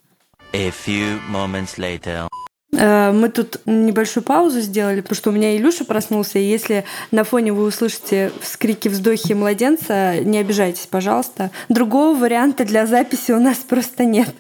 A 0.54 0.70
few 0.70 1.20
moments 1.32 1.78
later. 1.78 2.28
Э, 2.76 3.12
мы 3.12 3.30
тут 3.30 3.60
небольшую 3.66 4.24
паузу 4.24 4.62
сделали, 4.62 5.02
потому 5.02 5.16
что 5.16 5.30
у 5.30 5.34
меня 5.34 5.56
Илюша 5.58 5.86
проснулся, 5.86 6.40
и 6.40 6.44
если 6.44 6.86
на 7.12 7.24
фоне 7.24 7.54
вы 7.54 7.66
услышите 7.66 8.32
вскрики, 8.42 8.88
вздохи 8.88 9.34
младенца, 9.34 10.20
не 10.20 10.38
обижайтесь, 10.38 10.88
пожалуйста. 10.88 11.52
Другого 11.70 12.18
варианта 12.18 12.66
для 12.66 12.86
записи 12.86 13.32
у 13.32 13.40
нас 13.40 13.58
просто 13.70 14.06
нет 14.06 14.34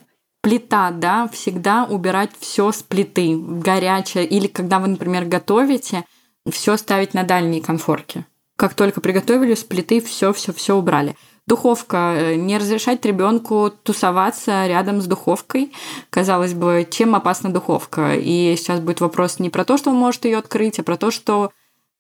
плита, 0.44 0.92
да, 0.92 1.30
всегда 1.30 1.86
убирать 1.86 2.32
все 2.38 2.72
с 2.72 2.84
плиты, 2.84 3.38
горячее. 3.38 4.26
Или 4.26 4.48
когда 4.48 4.80
вы, 4.80 4.90
например, 4.90 5.24
готовите, 5.26 6.04
все 6.52 6.76
ставить 6.76 7.14
на 7.14 7.24
дальние 7.24 7.62
конфорки. 7.62 8.26
Как 8.58 8.74
только 8.74 9.00
приготовили 9.00 9.56
с 9.56 9.64
плиты, 9.64 10.02
все, 10.02 10.34
все, 10.34 10.52
все 10.52 10.76
убрали. 10.76 11.16
Духовка. 11.48 12.14
Э, 12.16 12.36
не 12.36 12.58
разрешать 12.58 13.06
ребенку 13.06 13.72
тусоваться 13.84 14.68
рядом 14.68 15.02
с 15.02 15.08
духовкой. 15.08 15.72
Казалось 16.10 16.54
бы, 16.54 16.86
чем 16.92 17.16
опасна 17.16 17.52
духовка? 17.52 18.16
И 18.16 18.56
сейчас 18.58 18.82
будет 18.82 19.00
вопрос 19.00 19.40
не 19.40 19.50
про 19.50 19.64
то, 19.64 19.78
что 19.78 19.92
он 19.92 19.96
может 19.96 20.26
ее 20.26 20.38
открыть, 20.38 20.78
а 20.78 20.84
про 20.84 20.98
то, 20.98 21.10
что 21.10 21.52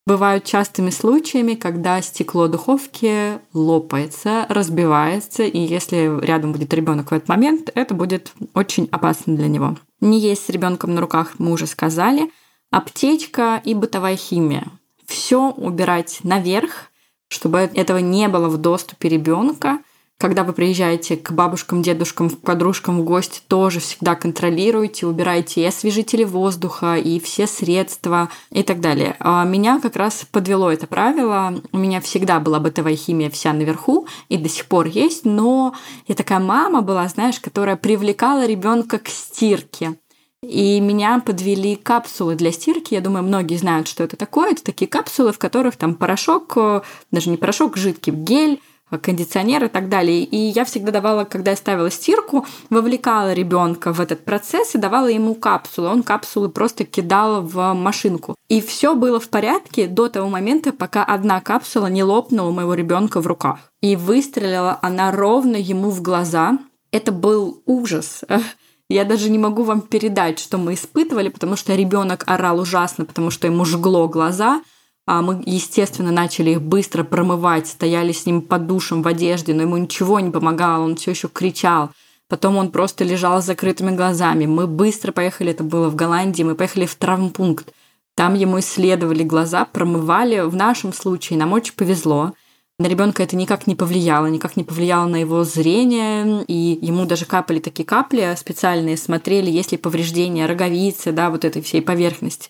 бывают 0.05 0.43
частыми 0.43 0.89
случаями, 0.89 1.55
когда 1.55 2.01
стекло 2.01 2.47
духовки 2.47 3.39
лопается, 3.53 4.45
разбивается, 4.49 5.43
и 5.43 5.59
если 5.59 6.19
рядом 6.23 6.51
будет 6.51 6.73
ребенок 6.73 7.11
в 7.11 7.13
этот 7.13 7.29
момент, 7.29 7.69
это 7.75 7.93
будет 7.93 8.33
очень 8.53 8.87
опасно 8.91 9.35
для 9.35 9.47
него. 9.47 9.77
Не 10.01 10.19
есть 10.19 10.45
с 10.45 10.49
ребенком 10.49 10.95
на 10.95 11.01
руках, 11.01 11.35
мы 11.37 11.51
уже 11.51 11.67
сказали. 11.67 12.31
Аптечка 12.71 13.61
и 13.63 13.73
бытовая 13.73 14.15
химия. 14.15 14.67
Все 15.05 15.51
убирать 15.51 16.19
наверх, 16.23 16.89
чтобы 17.27 17.69
этого 17.73 17.99
не 17.99 18.27
было 18.27 18.49
в 18.49 18.57
доступе 18.57 19.09
ребенка– 19.09 19.79
когда 20.19 20.43
вы 20.43 20.53
приезжаете 20.53 21.17
к 21.17 21.31
бабушкам, 21.31 21.81
дедушкам, 21.81 22.29
к 22.29 22.39
подружкам 22.39 23.01
в 23.01 23.03
гости, 23.03 23.41
тоже 23.47 23.79
всегда 23.79 24.15
контролируйте, 24.15 25.05
убирайте 25.05 25.61
и 25.61 25.65
освежители 25.65 26.23
воздуха, 26.23 26.95
и 26.95 27.19
все 27.19 27.45
средства 27.45 28.29
и 28.49 28.63
так 28.63 28.79
далее. 28.79 29.17
А 29.19 29.43
меня 29.43 29.79
как 29.81 29.95
раз 29.95 30.25
подвело 30.31 30.71
это 30.71 30.87
правило. 30.87 31.61
У 31.71 31.77
меня 31.77 31.99
всегда 31.99 32.39
была 32.39 32.59
бытовая 32.59 32.95
химия 32.95 33.29
вся 33.29 33.51
наверху, 33.51 34.07
и 34.29 34.37
до 34.37 34.47
сих 34.47 34.67
пор 34.67 34.87
есть, 34.87 35.25
но 35.25 35.73
я 36.07 36.15
такая 36.15 36.39
мама 36.39 36.81
была, 36.81 37.07
знаешь, 37.09 37.39
которая 37.39 37.75
привлекала 37.75 38.45
ребенка 38.45 38.99
к 38.99 39.09
стирке. 39.09 39.97
И 40.43 40.81
меня 40.81 41.21
подвели 41.25 41.75
капсулы 41.75 42.35
для 42.35 42.51
стирки. 42.51 42.93
Я 42.93 43.01
думаю, 43.01 43.23
многие 43.23 43.55
знают, 43.55 43.87
что 43.87 44.03
это 44.03 44.17
такое. 44.17 44.51
Это 44.51 44.63
такие 44.63 44.87
капсулы, 44.89 45.31
в 45.31 45.39
которых 45.39 45.77
там 45.77 45.95
порошок, 45.95 46.53
э, 46.57 46.81
даже 47.11 47.29
не 47.29 47.37
порошок, 47.37 47.77
жидкий 47.77 48.11
гель, 48.11 48.59
кондиционер 48.97 49.65
и 49.65 49.67
так 49.67 49.89
далее. 49.89 50.23
И 50.23 50.37
я 50.37 50.65
всегда 50.65 50.91
давала, 50.91 51.23
когда 51.23 51.51
я 51.51 51.57
ставила 51.57 51.91
стирку, 51.91 52.45
вовлекала 52.69 53.33
ребенка 53.33 53.93
в 53.93 53.99
этот 53.99 54.25
процесс 54.25 54.75
и 54.75 54.77
давала 54.77 55.07
ему 55.07 55.35
капсулы. 55.35 55.89
Он 55.89 56.03
капсулы 56.03 56.49
просто 56.49 56.85
кидал 56.85 57.41
в 57.41 57.73
машинку. 57.73 58.35
И 58.49 58.61
все 58.61 58.95
было 58.95 59.19
в 59.19 59.29
порядке 59.29 59.87
до 59.87 60.09
того 60.09 60.29
момента, 60.29 60.71
пока 60.73 61.03
одна 61.03 61.41
капсула 61.41 61.87
не 61.87 62.03
лопнула 62.03 62.49
у 62.49 62.53
моего 62.53 62.73
ребенка 62.73 63.21
в 63.21 63.27
руках. 63.27 63.59
И 63.81 63.95
выстрелила 63.95 64.79
она 64.81 65.11
ровно 65.11 65.55
ему 65.55 65.89
в 65.89 66.01
глаза. 66.01 66.57
Это 66.91 67.11
был 67.11 67.61
ужас. 67.65 68.23
Я 68.89 69.05
даже 69.05 69.29
не 69.29 69.39
могу 69.39 69.63
вам 69.63 69.81
передать, 69.81 70.39
что 70.39 70.57
мы 70.57 70.75
испытывали, 70.75 71.29
потому 71.29 71.55
что 71.55 71.73
ребенок 71.73 72.23
орал 72.27 72.59
ужасно, 72.59 73.05
потому 73.05 73.31
что 73.31 73.47
ему 73.47 73.65
жгло 73.65 74.07
глаза. 74.07 74.61
А 75.05 75.21
мы, 75.21 75.43
естественно, 75.45 76.11
начали 76.11 76.51
их 76.51 76.61
быстро 76.61 77.03
промывать, 77.03 77.67
стояли 77.67 78.13
с 78.13 78.25
ним 78.25 78.41
под 78.41 78.67
душем 78.67 79.01
в 79.01 79.07
одежде, 79.07 79.53
но 79.53 79.63
ему 79.63 79.75
ничего 79.77 80.19
не 80.21 80.31
помогало, 80.31 80.83
он 80.83 80.95
все 80.95 81.11
еще 81.11 81.27
кричал. 81.27 81.91
Потом 82.29 82.55
он 82.55 82.71
просто 82.71 83.03
лежал 83.03 83.41
с 83.41 83.45
закрытыми 83.45 83.95
глазами. 83.95 84.45
Мы 84.45 84.65
быстро 84.65 85.11
поехали, 85.11 85.51
это 85.51 85.63
было 85.63 85.89
в 85.89 85.95
Голландии, 85.95 86.43
мы 86.43 86.55
поехали 86.55 86.85
в 86.85 86.95
травмпункт. 86.95 87.73
Там 88.15 88.35
ему 88.35 88.59
исследовали 88.59 89.23
глаза, 89.23 89.65
промывали. 89.65 90.39
В 90.39 90.55
нашем 90.55 90.93
случае 90.93 91.37
нам 91.37 91.51
очень 91.51 91.73
повезло. 91.73 92.33
На 92.79 92.87
ребенка 92.87 93.23
это 93.23 93.35
никак 93.35 93.67
не 93.67 93.75
повлияло, 93.75 94.27
никак 94.27 94.55
не 94.55 94.63
повлияло 94.63 95.05
на 95.05 95.17
его 95.17 95.43
зрение, 95.43 96.43
и 96.47 96.79
ему 96.81 97.05
даже 97.05 97.25
капали 97.25 97.59
такие 97.59 97.85
капли 97.85 98.33
специальные, 98.35 98.97
смотрели, 98.97 99.51
есть 99.51 99.71
ли 99.71 99.77
повреждения 99.77 100.47
роговицы, 100.47 101.11
да, 101.11 101.29
вот 101.29 101.45
этой 101.45 101.61
всей 101.61 101.81
поверхности. 101.81 102.49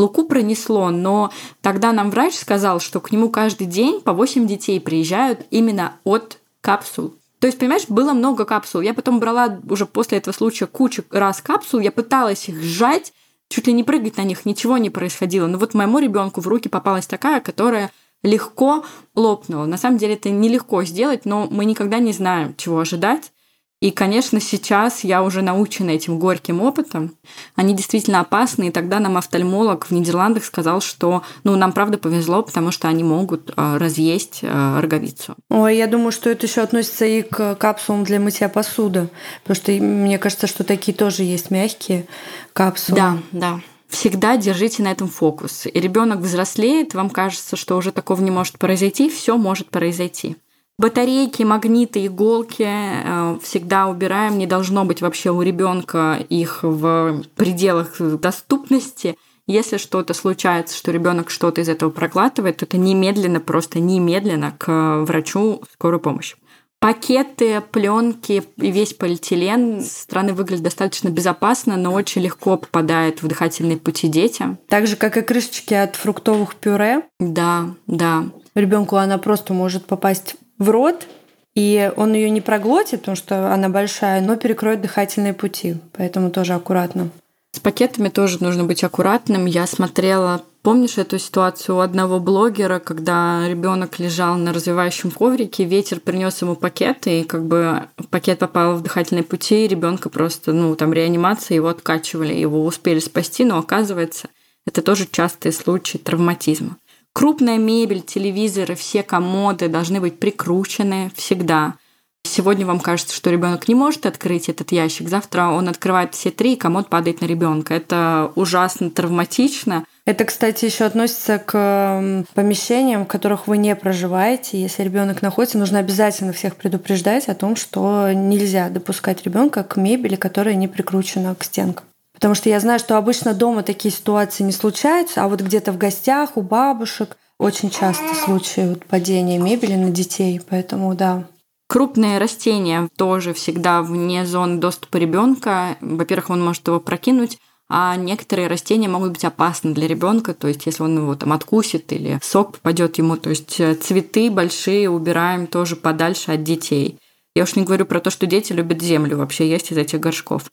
Луку 0.00 0.24
пронесло, 0.24 0.90
но 0.90 1.30
тогда 1.60 1.92
нам 1.92 2.10
врач 2.10 2.34
сказал, 2.34 2.80
что 2.80 3.00
к 3.00 3.12
нему 3.12 3.28
каждый 3.28 3.66
день 3.66 4.00
по 4.00 4.12
8 4.12 4.46
детей 4.46 4.80
приезжают 4.80 5.46
именно 5.50 5.96
от 6.04 6.38
капсул. 6.60 7.14
То 7.38 7.46
есть, 7.46 7.58
понимаешь, 7.58 7.84
было 7.88 8.12
много 8.12 8.44
капсул. 8.44 8.80
Я 8.80 8.94
потом 8.94 9.20
брала 9.20 9.60
уже 9.68 9.86
после 9.86 10.18
этого 10.18 10.34
случая 10.34 10.66
кучу 10.66 11.04
раз 11.10 11.40
капсул, 11.40 11.80
я 11.80 11.92
пыталась 11.92 12.48
их 12.48 12.62
сжать, 12.62 13.12
чуть 13.48 13.66
ли 13.66 13.72
не 13.72 13.84
прыгать 13.84 14.16
на 14.16 14.22
них, 14.22 14.44
ничего 14.46 14.78
не 14.78 14.90
происходило. 14.90 15.46
Но 15.46 15.58
вот 15.58 15.74
моему 15.74 15.98
ребенку 15.98 16.40
в 16.40 16.48
руки 16.48 16.68
попалась 16.68 17.06
такая, 17.06 17.40
которая 17.40 17.90
легко 18.22 18.84
лопнуло. 19.14 19.66
На 19.66 19.78
самом 19.78 19.98
деле 19.98 20.14
это 20.14 20.30
нелегко 20.30 20.82
сделать, 20.84 21.24
но 21.24 21.46
мы 21.50 21.64
никогда 21.64 21.98
не 21.98 22.12
знаем, 22.12 22.54
чего 22.56 22.80
ожидать. 22.80 23.32
И, 23.80 23.92
конечно, 23.92 24.40
сейчас 24.40 25.04
я 25.04 25.22
уже 25.22 25.40
научена 25.40 25.90
этим 25.90 26.18
горьким 26.18 26.60
опытом. 26.60 27.14
Они 27.54 27.74
действительно 27.74 28.20
опасны, 28.20 28.68
и 28.68 28.70
тогда 28.70 29.00
нам 29.00 29.16
офтальмолог 29.16 29.86
в 29.86 29.90
Нидерландах 29.90 30.44
сказал, 30.44 30.82
что 30.82 31.22
ну, 31.44 31.56
нам 31.56 31.72
правда 31.72 31.96
повезло, 31.96 32.42
потому 32.42 32.72
что 32.72 32.88
они 32.88 33.02
могут 33.02 33.50
э, 33.56 33.76
разъесть 33.78 34.40
э, 34.42 34.80
роговицу. 34.80 35.34
Ой, 35.48 35.78
я 35.78 35.86
думаю, 35.86 36.12
что 36.12 36.28
это 36.28 36.46
еще 36.46 36.60
относится 36.60 37.06
и 37.06 37.22
к 37.22 37.54
капсулам 37.54 38.04
для 38.04 38.20
мытья 38.20 38.50
посуды, 38.50 39.08
потому 39.44 39.56
что 39.56 39.72
мне 39.72 40.18
кажется, 40.18 40.46
что 40.46 40.62
такие 40.62 40.94
тоже 40.94 41.22
есть 41.22 41.50
мягкие 41.50 42.06
капсулы. 42.52 42.96
Да, 42.96 43.18
да 43.32 43.60
всегда 43.88 44.36
держите 44.36 44.84
на 44.84 44.92
этом 44.92 45.08
фокус. 45.08 45.66
И 45.66 45.80
ребенок 45.80 46.20
взрослеет, 46.20 46.94
вам 46.94 47.10
кажется, 47.10 47.56
что 47.56 47.76
уже 47.76 47.90
такого 47.90 48.22
не 48.22 48.30
может 48.30 48.56
произойти, 48.56 49.10
все 49.10 49.36
может 49.36 49.68
произойти. 49.70 50.36
Батарейки, 50.80 51.42
магниты, 51.42 52.06
иголки 52.06 52.66
э, 52.66 53.38
всегда 53.42 53.88
убираем. 53.88 54.38
Не 54.38 54.46
должно 54.46 54.86
быть 54.86 55.02
вообще 55.02 55.30
у 55.30 55.42
ребенка 55.42 56.16
их 56.30 56.60
в 56.62 57.22
пределах 57.36 58.00
доступности. 58.00 59.18
Если 59.46 59.76
что-то 59.76 60.14
случается, 60.14 60.74
что 60.74 60.90
ребенок 60.90 61.28
что-то 61.28 61.60
из 61.60 61.68
этого 61.68 61.90
проглатывает, 61.90 62.56
то 62.56 62.64
это 62.64 62.78
немедленно, 62.78 63.40
просто 63.40 63.78
немедленно 63.78 64.54
к 64.56 65.04
врачу 65.04 65.62
скорую 65.70 66.00
помощь. 66.00 66.34
Пакеты, 66.78 67.60
пленки 67.60 68.42
и 68.56 68.70
весь 68.70 68.94
полиэтилен 68.94 69.82
со 69.82 70.04
стороны 70.04 70.32
выглядит 70.32 70.64
достаточно 70.64 71.10
безопасно, 71.10 71.76
но 71.76 71.92
очень 71.92 72.22
легко 72.22 72.56
попадает 72.56 73.22
в 73.22 73.28
дыхательные 73.28 73.76
пути 73.76 74.08
детям. 74.08 74.58
Так 74.70 74.86
же, 74.86 74.96
как 74.96 75.18
и 75.18 75.20
крышечки 75.20 75.74
от 75.74 75.96
фруктовых 75.96 76.54
пюре. 76.54 77.02
Да, 77.18 77.74
да. 77.86 78.24
Ребенку 78.54 78.96
она 78.96 79.18
просто 79.18 79.52
может 79.52 79.84
попасть 79.84 80.36
в 80.60 80.70
рот, 80.70 81.08
и 81.56 81.90
он 81.96 82.12
ее 82.12 82.30
не 82.30 82.40
проглотит, 82.40 83.00
потому 83.00 83.16
что 83.16 83.52
она 83.52 83.68
большая, 83.68 84.20
но 84.20 84.36
перекроет 84.36 84.80
дыхательные 84.80 85.34
пути. 85.34 85.76
Поэтому 85.96 86.30
тоже 86.30 86.52
аккуратно. 86.52 87.10
С 87.52 87.58
пакетами 87.58 88.08
тоже 88.08 88.40
нужно 88.40 88.62
быть 88.62 88.84
аккуратным. 88.84 89.46
Я 89.46 89.66
смотрела, 89.66 90.42
помнишь 90.62 90.98
эту 90.98 91.18
ситуацию 91.18 91.76
у 91.76 91.80
одного 91.80 92.20
блогера, 92.20 92.78
когда 92.78 93.48
ребенок 93.48 93.98
лежал 93.98 94.36
на 94.36 94.52
развивающем 94.52 95.10
коврике, 95.10 95.64
ветер 95.64 95.98
принес 95.98 96.40
ему 96.42 96.54
пакет, 96.54 97.08
и 97.08 97.24
как 97.24 97.44
бы 97.44 97.88
пакет 98.10 98.38
попал 98.38 98.76
в 98.76 98.82
дыхательные 98.82 99.24
пути, 99.24 99.64
и 99.64 99.68
ребенка 99.68 100.10
просто, 100.10 100.52
ну, 100.52 100.76
там 100.76 100.92
реанимация, 100.92 101.56
его 101.56 101.68
откачивали, 101.68 102.32
его 102.34 102.64
успели 102.64 103.00
спасти, 103.00 103.44
но 103.44 103.58
оказывается, 103.58 104.28
это 104.64 104.80
тоже 104.82 105.08
частые 105.10 105.52
случаи 105.52 105.98
травматизма. 105.98 106.76
Крупная 107.12 107.58
мебель, 107.58 108.02
телевизоры, 108.02 108.74
все 108.74 109.02
комоды 109.02 109.68
должны 109.68 110.00
быть 110.00 110.18
прикручены 110.18 111.10
всегда. 111.16 111.74
Сегодня 112.22 112.64
вам 112.64 112.78
кажется, 112.78 113.14
что 113.14 113.30
ребенок 113.30 113.66
не 113.66 113.74
может 113.74 114.06
открыть 114.06 114.48
этот 114.48 114.70
ящик, 114.72 115.08
завтра 115.08 115.48
он 115.48 115.68
открывает 115.68 116.14
все 116.14 116.30
три, 116.30 116.52
и 116.52 116.56
комод 116.56 116.88
падает 116.88 117.20
на 117.20 117.26
ребенка. 117.26 117.74
Это 117.74 118.30
ужасно 118.36 118.90
травматично. 118.90 119.84
Это, 120.04 120.24
кстати, 120.24 120.64
еще 120.66 120.84
относится 120.84 121.38
к 121.38 122.24
помещениям, 122.34 123.04
в 123.04 123.08
которых 123.08 123.48
вы 123.48 123.56
не 123.58 123.74
проживаете. 123.74 124.60
Если 124.60 124.84
ребенок 124.84 125.22
находится, 125.22 125.58
нужно 125.58 125.78
обязательно 125.80 126.32
всех 126.32 126.56
предупреждать 126.56 127.28
о 127.28 127.34
том, 127.34 127.56
что 127.56 128.12
нельзя 128.12 128.68
допускать 128.68 129.24
ребенка 129.24 129.64
к 129.64 129.76
мебели, 129.76 130.14
которая 130.14 130.54
не 130.54 130.68
прикручена 130.68 131.34
к 131.34 131.42
стенкам. 131.42 131.86
Потому 132.20 132.34
что 132.34 132.50
я 132.50 132.60
знаю, 132.60 132.78
что 132.78 132.98
обычно 132.98 133.32
дома 133.32 133.62
такие 133.62 133.92
ситуации 133.92 134.44
не 134.44 134.52
случаются, 134.52 135.24
а 135.24 135.28
вот 135.28 135.40
где-то 135.40 135.72
в 135.72 135.78
гостях 135.78 136.36
у 136.36 136.42
бабушек 136.42 137.16
очень 137.38 137.70
часто 137.70 138.14
случаи 138.14 138.68
вот 138.68 138.84
падения 138.84 139.38
мебели 139.38 139.74
на 139.74 139.90
детей. 139.90 140.38
Поэтому 140.48 140.94
да, 140.94 141.24
Крупные 141.66 142.18
растения 142.18 142.88
тоже 142.96 143.32
всегда 143.32 143.80
вне 143.80 144.26
зоны 144.26 144.58
доступа 144.58 144.96
ребенка. 144.96 145.76
Во-первых, 145.80 146.30
он 146.30 146.44
может 146.44 146.66
его 146.66 146.80
прокинуть, 146.80 147.38
а 147.68 147.94
некоторые 147.94 148.48
растения 148.48 148.88
могут 148.88 149.12
быть 149.12 149.24
опасны 149.24 149.72
для 149.72 149.86
ребенка, 149.86 150.34
то 150.34 150.48
есть 150.48 150.66
если 150.66 150.82
он 150.82 150.96
его 150.98 151.14
там 151.14 151.32
откусит 151.32 151.92
или 151.92 152.18
сок 152.22 152.54
попадет 152.54 152.98
ему, 152.98 153.16
то 153.16 153.30
есть 153.30 153.60
э, 153.60 153.74
цветы 153.76 154.32
большие 154.32 154.90
убираем 154.90 155.46
тоже 155.46 155.76
подальше 155.76 156.32
от 156.32 156.42
детей. 156.42 156.98
Я 157.36 157.44
уж 157.44 157.54
не 157.54 157.62
говорю 157.62 157.86
про 157.86 158.00
то, 158.00 158.10
что 158.10 158.26
дети 158.26 158.52
любят 158.52 158.82
землю 158.82 159.16
вообще 159.16 159.48
есть 159.48 159.70
из 159.70 159.78
этих 159.78 160.00
горшков. 160.00 160.50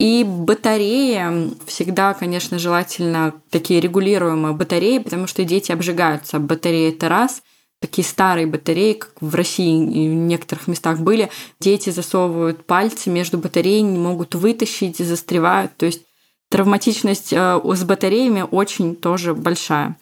И 0.00 0.24
батареи 0.24 1.52
всегда, 1.66 2.14
конечно, 2.14 2.58
желательно 2.58 3.34
такие 3.50 3.80
регулируемые 3.80 4.54
батареи, 4.54 4.96
потому 4.96 5.26
что 5.26 5.44
дети 5.44 5.72
обжигаются 5.72 6.38
об 6.38 6.44
батареи. 6.44 6.88
Это 6.88 7.10
раз. 7.10 7.42
Такие 7.80 8.06
старые 8.06 8.46
батареи, 8.46 8.94
как 8.94 9.12
в 9.20 9.34
России 9.34 9.76
в 9.76 10.14
некоторых 10.14 10.68
местах 10.68 11.00
были, 11.00 11.28
дети 11.60 11.90
засовывают 11.90 12.64
пальцы 12.64 13.10
между 13.10 13.36
батареями, 13.36 13.90
не 13.92 13.98
могут 13.98 14.34
вытащить, 14.34 14.96
застревают. 14.96 15.76
То 15.76 15.84
есть 15.84 16.00
травматичность 16.48 17.34
э, 17.34 17.60
с 17.62 17.84
батареями 17.84 18.46
очень 18.50 18.96
тоже 18.96 19.34
большая. 19.34 19.98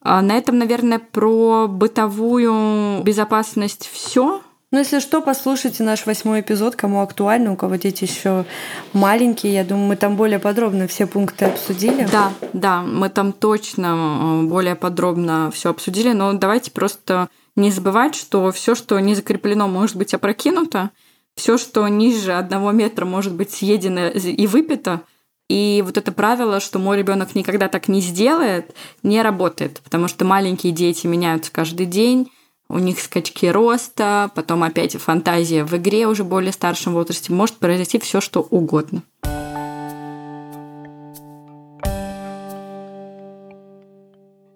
А 0.00 0.22
на 0.22 0.32
этом, 0.32 0.56
наверное, 0.58 0.98
про 0.98 1.68
бытовую 1.68 3.02
безопасность 3.02 3.86
все. 3.92 4.40
Ну, 4.72 4.78
если 4.78 5.00
что, 5.00 5.20
послушайте 5.20 5.82
наш 5.82 6.06
восьмой 6.06 6.40
эпизод, 6.40 6.76
кому 6.76 7.02
актуально, 7.02 7.52
у 7.52 7.56
кого 7.56 7.76
дети 7.76 8.04
еще 8.04 8.46
маленькие. 8.94 9.52
Я 9.52 9.64
думаю, 9.64 9.88
мы 9.88 9.96
там 9.96 10.16
более 10.16 10.38
подробно 10.38 10.86
все 10.88 11.06
пункты 11.06 11.44
обсудили. 11.44 12.08
Да, 12.10 12.32
да, 12.54 12.80
мы 12.80 13.10
там 13.10 13.34
точно 13.34 14.40
э, 14.40 14.46
более 14.46 14.74
подробно 14.74 15.50
все 15.52 15.68
обсудили, 15.68 16.12
но 16.12 16.32
давайте 16.32 16.70
просто 16.70 17.28
не 17.54 17.70
забывать, 17.70 18.14
что 18.14 18.50
все, 18.50 18.74
что 18.74 18.98
не 18.98 19.14
закреплено, 19.14 19.68
может 19.68 19.96
быть 19.96 20.14
опрокинуто, 20.14 20.88
все, 21.36 21.58
что 21.58 21.86
ниже 21.88 22.32
одного 22.32 22.72
метра, 22.72 23.04
может 23.04 23.34
быть 23.34 23.50
съедено 23.50 24.08
и 24.08 24.46
выпито. 24.46 25.02
И 25.50 25.82
вот 25.84 25.98
это 25.98 26.12
правило, 26.12 26.60
что 26.60 26.78
мой 26.78 26.96
ребенок 26.96 27.34
никогда 27.34 27.68
так 27.68 27.88
не 27.88 28.00
сделает, 28.00 28.74
не 29.02 29.20
работает, 29.20 29.82
потому 29.84 30.08
что 30.08 30.24
маленькие 30.24 30.72
дети 30.72 31.06
меняются 31.06 31.52
каждый 31.52 31.84
день 31.84 32.30
у 32.72 32.78
них 32.78 32.98
скачки 33.00 33.46
роста, 33.46 34.30
потом 34.34 34.62
опять 34.62 34.96
фантазия 34.96 35.64
в 35.64 35.76
игре 35.76 36.06
уже 36.06 36.24
более 36.24 36.52
старшем 36.52 36.94
возрасте, 36.94 37.32
может 37.32 37.56
произойти 37.56 37.98
все 37.98 38.20
что 38.20 38.40
угодно. 38.40 39.02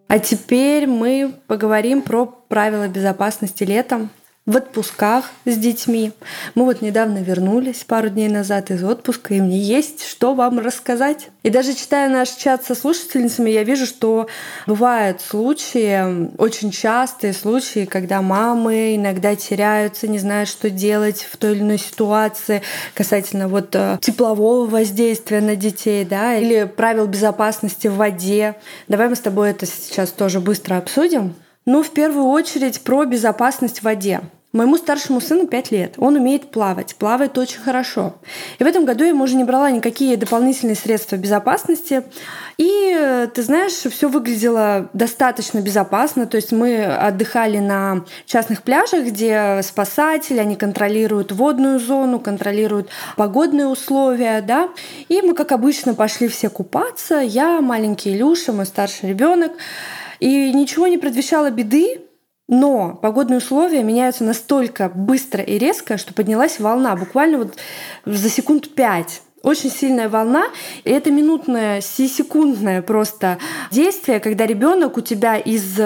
А 0.09 0.19
теперь 0.19 0.87
мы 0.87 1.35
поговорим 1.47 2.01
про 2.01 2.25
правила 2.27 2.89
безопасности 2.89 3.65
летом 3.65 4.09
в 4.47 4.57
отпусках 4.57 5.25
с 5.45 5.57
детьми. 5.57 6.13
Мы 6.55 6.65
вот 6.65 6.81
недавно 6.81 7.19
вернулись 7.19 7.83
пару 7.85 8.09
дней 8.09 8.29
назад 8.29 8.71
из 8.71 8.83
отпуска, 8.85 9.35
и 9.35 9.41
мне 9.41 9.59
есть 9.59 10.07
что 10.07 10.35
вам 10.35 10.61
рассказать. 10.61 11.31
И 11.43 11.51
даже 11.51 11.75
читая 11.75 12.09
наш 12.09 12.31
чат 12.31 12.65
со 12.65 12.77
слушательницами, 12.77 13.51
я 13.51 13.65
вижу, 13.65 13.87
что 13.87 14.29
бывают 14.69 15.21
случаи, 15.21 16.31
очень 16.39 16.71
частые 16.71 17.33
случаи, 17.33 17.87
когда 17.87 18.23
мамы 18.23 18.95
иногда 18.95 19.35
теряются, 19.35 20.07
не 20.07 20.21
знают, 20.21 20.49
что 20.49 20.71
делать 20.71 21.27
в 21.31 21.37
той 21.37 21.53
или 21.53 21.63
иной 21.63 21.79
ситуации 21.79 22.63
касательно 22.95 23.49
вот 23.49 23.75
э, 23.75 23.99
теплового 24.01 24.67
воздействия 24.67 25.41
на 25.41 25.57
детей, 25.57 26.05
да, 26.05 26.37
или 26.37 26.65
правил 26.65 27.07
безопасности 27.07 27.89
в 27.89 27.97
воде. 27.97 28.55
Давай 28.87 29.09
мы 29.09 29.17
с 29.17 29.21
тобой 29.21 29.51
это 29.51 29.67
сейчас 29.67 30.13
тоже 30.13 30.39
быстро 30.39 30.77
обсудим. 30.77 31.35
Ну, 31.69 31.83
в 31.83 31.91
первую 31.91 32.27
очередь 32.27 32.81
про 32.83 33.05
безопасность 33.07 33.81
в 33.81 33.83
воде. 33.83 34.21
Моему 34.53 34.77
старшему 34.79 35.21
сыну 35.21 35.49
5 35.49 35.71
лет. 35.73 35.95
Он 35.99 36.15
умеет 36.15 36.53
плавать. 36.53 36.95
Плавает 36.95 37.37
очень 37.37 37.59
хорошо. 37.59 38.15
И 38.61 38.65
в 38.65 38.67
этом 38.69 38.85
году 38.85 39.03
я 39.03 39.11
ему 39.11 39.25
уже 39.25 39.35
не 39.35 39.43
брала 39.43 39.69
никакие 39.73 40.17
дополнительные 40.17 40.77
средства 40.77 41.17
безопасности. 41.17 42.05
И, 42.57 43.29
ты 43.35 43.43
знаешь, 43.43 43.73
все 43.73 44.09
выглядело 44.09 44.89
достаточно 44.93 45.59
безопасно. 45.59 46.27
То 46.27 46.37
есть 46.37 46.53
мы 46.53 46.85
отдыхали 46.85 47.59
на 47.59 48.05
частных 48.27 48.63
пляжах, 48.63 49.05
где 49.05 49.61
спасатели, 49.65 50.39
они 50.39 50.55
контролируют 50.55 51.33
водную 51.33 51.81
зону, 51.81 52.21
контролируют 52.21 52.89
погодные 53.17 53.67
условия, 53.67 54.41
да. 54.41 54.69
И 55.09 55.21
мы, 55.21 55.35
как 55.35 55.51
обычно, 55.51 55.95
пошли 55.95 56.29
все 56.29 56.49
купаться. 56.49 57.17
Я, 57.17 57.61
маленький 57.61 58.15
Илюша, 58.15 58.53
мой 58.53 58.67
старший 58.67 59.09
ребенок. 59.09 59.51
И 60.21 60.53
ничего 60.53 60.87
не 60.87 60.99
предвещало 60.99 61.51
беды, 61.51 62.03
но 62.49 62.95
погодные 62.95 63.39
условия 63.39 63.83
меняются 63.83 64.25
настолько 64.25 64.89
быстро 64.89 65.43
и 65.43 65.59
резко, 65.59 65.99
что 65.99 66.15
поднялась 66.15 66.61
волна, 66.61 66.95
буквально 66.97 67.39
вот 67.39 67.57
за 68.05 68.29
секунд 68.29 68.75
пять 68.75 69.23
очень 69.47 69.71
сильная 69.71 70.09
волна, 70.09 70.47
и 70.83 70.91
это 70.91 71.13
минутное, 71.13 71.81
секундное 71.81 72.83
просто 72.83 73.39
действие, 73.71 74.19
когда 74.19 74.45
ребенок 74.45 74.97
у 74.97 75.01
тебя 75.01 75.37
из 75.37 75.79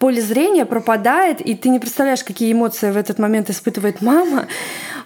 поля 0.00 0.20
зрения 0.20 0.66
пропадает, 0.66 1.40
и 1.40 1.54
ты 1.54 1.68
не 1.68 1.78
представляешь, 1.78 2.24
какие 2.24 2.52
эмоции 2.52 2.90
в 2.90 2.96
этот 2.96 3.20
момент 3.20 3.50
испытывает 3.50 4.02
мама. 4.02 4.48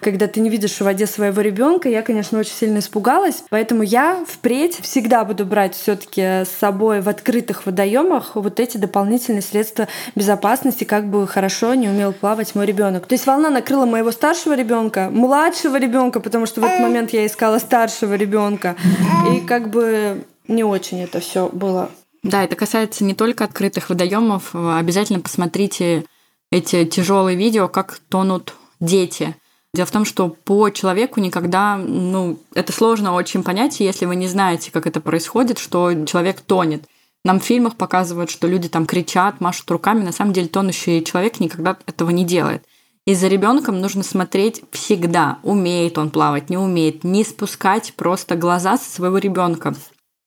когда 0.01 0.27
ты 0.27 0.39
не 0.39 0.49
видишь 0.49 0.75
в 0.75 0.81
воде 0.81 1.05
своего 1.05 1.41
ребенка. 1.41 1.89
Я, 1.89 2.01
конечно, 2.01 2.39
очень 2.39 2.53
сильно 2.53 2.79
испугалась, 2.79 3.43
поэтому 3.49 3.83
я 3.83 4.23
впредь 4.27 4.79
всегда 4.81 5.23
буду 5.23 5.45
брать 5.45 5.75
все-таки 5.75 6.21
с 6.21 6.49
собой 6.59 7.01
в 7.01 7.09
открытых 7.09 7.65
водоемах 7.65 8.35
вот 8.35 8.59
эти 8.59 8.77
дополнительные 8.77 9.41
средства 9.41 9.87
безопасности, 10.15 10.83
как 10.83 11.07
бы 11.07 11.27
хорошо 11.27 11.73
не 11.73 11.87
умел 11.87 12.13
плавать 12.13 12.55
мой 12.55 12.65
ребенок. 12.65 13.05
То 13.07 13.13
есть 13.13 13.25
волна 13.25 13.49
накрыла 13.49 13.85
моего 13.85 14.11
старшего 14.11 14.53
ребенка, 14.55 15.09
младшего 15.11 15.77
ребенка, 15.77 16.19
потому 16.19 16.45
что 16.45 16.61
в 16.61 16.63
этот 16.63 16.79
момент 16.79 17.11
я 17.11 17.25
искала 17.25 17.59
старшего 17.59 17.98
ребенка, 18.03 18.75
и 19.31 19.39
как 19.41 19.69
бы 19.69 20.25
не 20.47 20.63
очень 20.63 21.01
это 21.01 21.19
все 21.19 21.49
было 21.49 21.89
да, 22.23 22.43
это 22.43 22.55
касается 22.55 23.03
не 23.03 23.13
только 23.13 23.45
открытых 23.45 23.89
водоемов. 23.89 24.53
Обязательно 24.53 25.21
посмотрите 25.21 26.05
эти 26.51 26.85
тяжелые 26.85 27.37
видео, 27.37 27.67
как 27.67 27.99
тонут 28.09 28.55
дети. 28.79 29.35
Дело 29.73 29.85
в 29.85 29.91
том, 29.91 30.03
что 30.03 30.29
по 30.29 30.69
человеку 30.71 31.19
никогда, 31.19 31.77
ну, 31.77 32.39
это 32.55 32.73
сложно 32.73 33.13
очень 33.13 33.43
понять, 33.43 33.79
если 33.79 34.05
вы 34.05 34.15
не 34.15 34.27
знаете, 34.27 34.71
как 34.71 34.87
это 34.87 34.99
происходит, 34.99 35.59
что 35.59 36.05
человек 36.05 36.41
тонет. 36.41 36.83
Нам 37.23 37.39
в 37.39 37.43
фильмах 37.43 37.75
показывают, 37.75 38.31
что 38.31 38.47
люди 38.47 38.67
там 38.67 38.85
кричат, 38.85 39.41
машут 39.41 39.69
руками. 39.69 40.03
На 40.03 40.11
самом 40.11 40.33
деле 40.33 40.47
тонущий 40.47 41.03
человек 41.03 41.39
никогда 41.39 41.77
этого 41.85 42.09
не 42.09 42.25
делает. 42.25 42.65
И 43.05 43.15
за 43.15 43.27
ребенком 43.27 43.79
нужно 43.79 44.03
смотреть 44.03 44.61
всегда, 44.71 45.39
умеет 45.43 45.97
он 45.97 46.11
плавать, 46.11 46.49
не 46.49 46.57
умеет, 46.57 47.03
не 47.03 47.23
спускать 47.23 47.93
просто 47.95 48.35
глаза 48.35 48.77
со 48.77 48.89
своего 48.89 49.17
ребенка. 49.17 49.75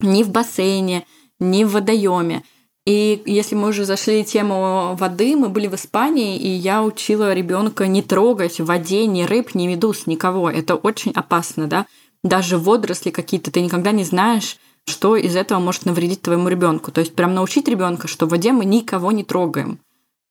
Ни 0.01 0.23
в 0.23 0.31
бассейне, 0.31 1.07
ни 1.39 1.65
в 1.65 1.73
водоеме. 1.73 2.43
И 2.85 3.23
если 3.27 3.55
мы 3.55 3.69
уже 3.69 3.85
зашли 3.85 4.25
тему 4.25 4.97
воды, 4.99 5.37
мы 5.37 5.49
были 5.49 5.69
в 5.69 5.75
Испании, 5.75 6.37
и 6.37 6.49
я 6.49 6.83
учила 6.83 7.33
ребенка 7.33 7.87
не 7.87 8.03
трогать 8.03 8.59
в 8.59 8.65
воде 8.65 9.07
ни 9.07 9.23
рыб, 9.23 9.55
ни 9.55 9.69
медуз, 9.69 10.07
никого. 10.07 10.51
Это 10.51 10.75
очень 10.75 11.13
опасно, 11.13 11.69
да. 11.69 11.87
Даже 12.25 12.59
водоросли 12.59 13.11
какие-то, 13.11 13.53
ты 13.53 13.61
никогда 13.61 13.93
не 13.93 14.03
знаешь, 14.03 14.57
что 14.87 15.15
из 15.15 15.37
этого 15.37 15.61
может 15.61 15.87
навредить 15.87 16.23
твоему 16.23 16.49
ребенку. 16.49 16.91
То 16.91 17.01
есть 17.01 17.15
прям 17.15 17.35
научить 17.35 17.69
ребенка, 17.69 18.09
что 18.09 18.27
в 18.27 18.31
воде 18.31 18.51
мы 18.51 18.65
никого 18.65 19.13
не 19.13 19.23
трогаем. 19.23 19.79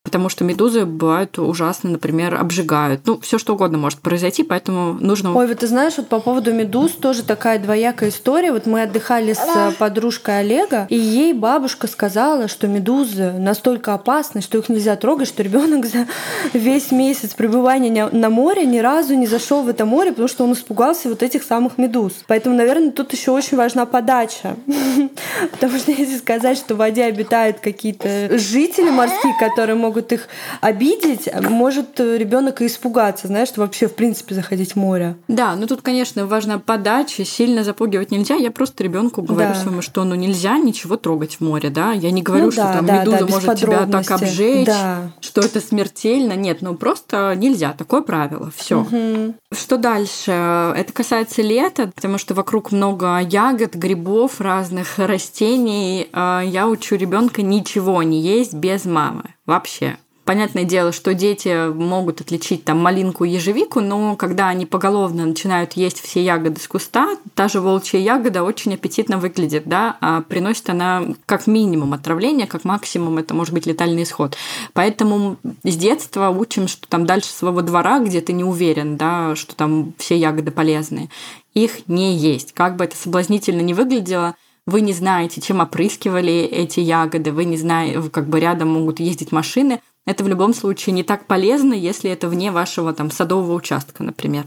Потому 0.04 0.30
что 0.30 0.44
медузы 0.44 0.86
бывают 0.86 1.38
ужасно, 1.38 1.92
например, 1.92 2.34
обжигают. 2.34 3.02
Ну, 3.06 3.20
все 3.20 3.38
что 3.38 3.54
угодно 3.54 3.78
может 3.78 4.00
произойти, 4.00 4.42
поэтому 4.42 4.94
нужно... 4.94 5.38
Ой, 5.38 5.48
вот 5.48 5.60
ты 5.60 5.68
знаешь, 5.68 5.94
вот 5.98 6.08
по 6.08 6.20
поводу 6.20 6.52
медуз 6.52 6.94
тоже 6.94 7.22
такая 7.22 7.60
двоякая 7.60 8.10
история. 8.10 8.52
Вот 8.52 8.66
мы 8.66 8.82
отдыхали 8.82 9.34
с 9.34 9.76
подружкой 9.78 10.40
Олега, 10.40 10.88
и 10.90 10.98
ей 10.98 11.34
бабушка 11.34 11.86
сказала, 11.86 12.48
что 12.48 12.68
медузы 12.68 13.34
настолько 13.34 13.94
опасны, 13.94 14.42
что 14.42 14.58
их 14.58 14.70
нельзя 14.70 14.96
трогать, 14.96 15.28
что 15.28 15.44
ребенок 15.44 15.86
за 15.86 16.08
весь 16.54 16.92
месяц 16.92 17.36
пребывания 17.36 18.10
на 18.12 18.30
море 18.32 18.66
ни 18.66 18.80
разу 18.80 19.14
не 19.14 19.28
зашел 19.28 19.62
в 19.62 19.70
это 19.70 19.86
море, 19.86 20.10
потому 20.10 20.28
что 20.28 20.46
он 20.46 20.54
испугался 20.54 21.10
вот 21.10 21.22
этих 21.22 21.44
самых 21.44 21.78
медуз. 21.78 22.14
Поэтому, 22.26 22.56
наверное, 22.56 22.90
тут 22.90 23.14
еще 23.14 23.30
очень 23.30 23.56
важна 23.56 23.86
подача. 23.86 24.56
Потому 25.52 25.78
что 25.78 25.92
если 25.92 26.18
сказать, 26.18 26.58
что 26.58 26.74
в 26.74 26.78
воде 26.78 27.04
обитают 27.04 27.60
какие-то 27.60 28.38
жители 28.40 28.90
морские, 28.90 29.34
которые 29.40 29.76
могут 29.76 29.90
могут 29.91 30.13
их 30.13 30.30
обидеть, 30.62 31.27
может 31.49 31.99
ребенок 31.99 32.62
и 32.62 32.67
испугаться, 32.67 33.27
знаешь, 33.27 33.49
что 33.49 33.60
вообще 33.60 33.88
в 33.88 33.95
принципе 33.95 34.34
заходить 34.36 34.73
в 34.73 34.75
море. 34.77 35.17
Да, 35.27 35.56
ну 35.56 35.67
тут, 35.67 35.82
конечно, 35.82 36.25
важна 36.25 36.60
подача, 36.60 37.25
сильно 37.25 37.65
запугивать 37.65 38.10
нельзя. 38.10 38.36
Я 38.36 38.51
просто 38.51 38.86
ребенку 38.86 39.21
говорю 39.21 39.49
да. 39.49 39.56
своему, 39.56 39.82
что 39.82 40.06
ну 40.06 40.15
нельзя 40.15 40.58
ничего 40.58 40.95
трогать 40.95 41.36
в 41.36 41.41
море, 41.41 41.69
да. 41.69 41.91
Я 41.91 42.12
не 42.12 42.21
говорю, 42.21 42.45
ну, 42.45 42.51
что 42.51 42.63
да, 42.63 42.73
там 42.73 42.86
да, 42.86 42.99
медуза 43.01 43.17
да, 43.17 43.25
может 43.25 43.60
тебя 43.60 43.86
так 43.86 44.12
обжечь, 44.12 44.65
да. 44.65 45.12
что 45.19 45.41
это 45.41 45.60
смертельно. 45.60 46.34
Нет, 46.34 46.60
ну 46.62 46.75
просто 46.75 47.36
нельзя, 47.36 47.73
такое 47.77 48.01
правило. 48.01 48.49
Все. 48.56 48.80
Угу. 48.80 49.34
Что 49.54 49.77
дальше? 49.77 50.32
Это 50.32 50.93
касается 50.93 51.41
лета, 51.41 51.91
потому 51.93 52.17
что 52.17 52.34
вокруг 52.34 52.71
много 52.71 53.19
ягод, 53.19 53.75
грибов, 53.75 54.39
разных 54.39 54.97
растений. 54.99 56.08
А 56.13 56.41
я 56.41 56.69
учу 56.69 56.95
ребенка 56.95 57.41
ничего 57.41 58.01
не 58.04 58.21
есть 58.21 58.54
без 58.54 58.86
мамы 58.86 59.23
вообще. 59.52 59.98
Понятное 60.24 60.64
дело, 60.64 60.92
что 60.92 61.14
дети 61.14 61.74
могут 61.74 62.22
отличить 62.22 62.64
там 62.64 62.78
малинку 62.78 63.26
и 63.26 63.32
ежевику, 63.32 63.82
но 63.82 64.16
когда 64.16 64.50
они 64.50 64.66
поголовно 64.66 65.26
начинают 65.26 65.74
есть 65.74 66.00
все 66.00 66.24
ягоды 66.24 66.62
с 66.62 66.68
куста, 66.68 67.18
та 67.34 67.48
же 67.48 67.60
волчья 67.60 68.00
ягода 68.00 68.44
очень 68.44 68.74
аппетитно 68.76 69.18
выглядит, 69.18 69.64
да, 69.66 69.98
а 70.00 70.22
приносит 70.22 70.70
она 70.70 71.04
как 71.26 71.48
минимум 71.48 71.94
отравление, 71.94 72.46
как 72.46 72.64
максимум 72.64 73.18
это 73.18 73.34
может 73.34 73.54
быть 73.54 73.66
летальный 73.66 74.04
исход. 74.04 74.38
Поэтому 74.74 75.38
с 75.64 75.76
детства 75.76 76.30
учим, 76.30 76.68
что 76.68 76.88
там 76.88 77.06
дальше 77.06 77.30
своего 77.30 77.62
двора, 77.62 78.00
где 78.00 78.22
ты 78.22 78.32
не 78.32 78.44
уверен, 78.44 78.96
да, 78.96 79.36
что 79.36 79.56
там 79.56 79.94
все 79.98 80.16
ягоды 80.16 80.52
полезные, 80.52 81.10
их 81.56 81.88
не 81.90 82.16
есть. 82.16 82.54
Как 82.54 82.78
бы 82.78 82.86
это 82.86 82.96
соблазнительно 82.96 83.62
не 83.62 83.74
выглядело, 83.74 84.36
вы 84.67 84.82
не 84.82 84.93
знаете, 84.93 85.41
чем 85.41 85.60
опрыскивали 85.60 86.43
эти 86.43 86.80
ягоды, 86.80 87.32
вы 87.32 87.45
не 87.45 87.58
знаете, 87.58 88.02
как 88.10 88.28
бы 88.28 88.39
рядом 88.39 88.69
могут 88.69 89.00
ездить 89.00 89.32
машины. 89.32 89.82
Это 90.06 90.24
в 90.24 90.28
любом 90.28 90.54
случае 90.54 90.93
не 90.93 91.04
так 91.04 91.26
полезно, 91.26 91.74
если 91.74 92.10
это 92.12 92.28
вне 92.28 92.52
вашего 92.52 92.93
там 92.93 93.12
садового 93.12 93.54
участка, 93.54 94.04
например. 94.04 94.45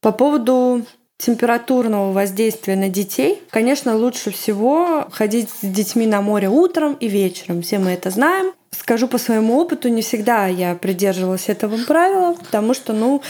По 0.00 0.12
поводу 0.12 0.84
температурного 1.18 2.12
воздействия 2.12 2.76
на 2.76 2.88
детей, 2.88 3.42
конечно, 3.50 3.96
лучше 3.96 4.30
всего 4.30 5.08
ходить 5.10 5.50
с 5.50 5.66
детьми 5.66 6.06
на 6.06 6.22
море 6.22 6.48
утром 6.48 6.94
и 6.94 7.08
вечером. 7.08 7.62
Все 7.62 7.78
мы 7.78 7.90
это 7.90 8.10
знаем. 8.10 8.52
Скажу 8.70 9.08
по 9.08 9.18
своему 9.18 9.58
опыту, 9.58 9.88
не 9.88 10.02
всегда 10.02 10.46
я 10.46 10.74
придерживалась 10.74 11.48
этого 11.48 11.76
правила, 11.86 12.34
потому 12.34 12.74
что, 12.74 12.92
ну, 12.92 13.22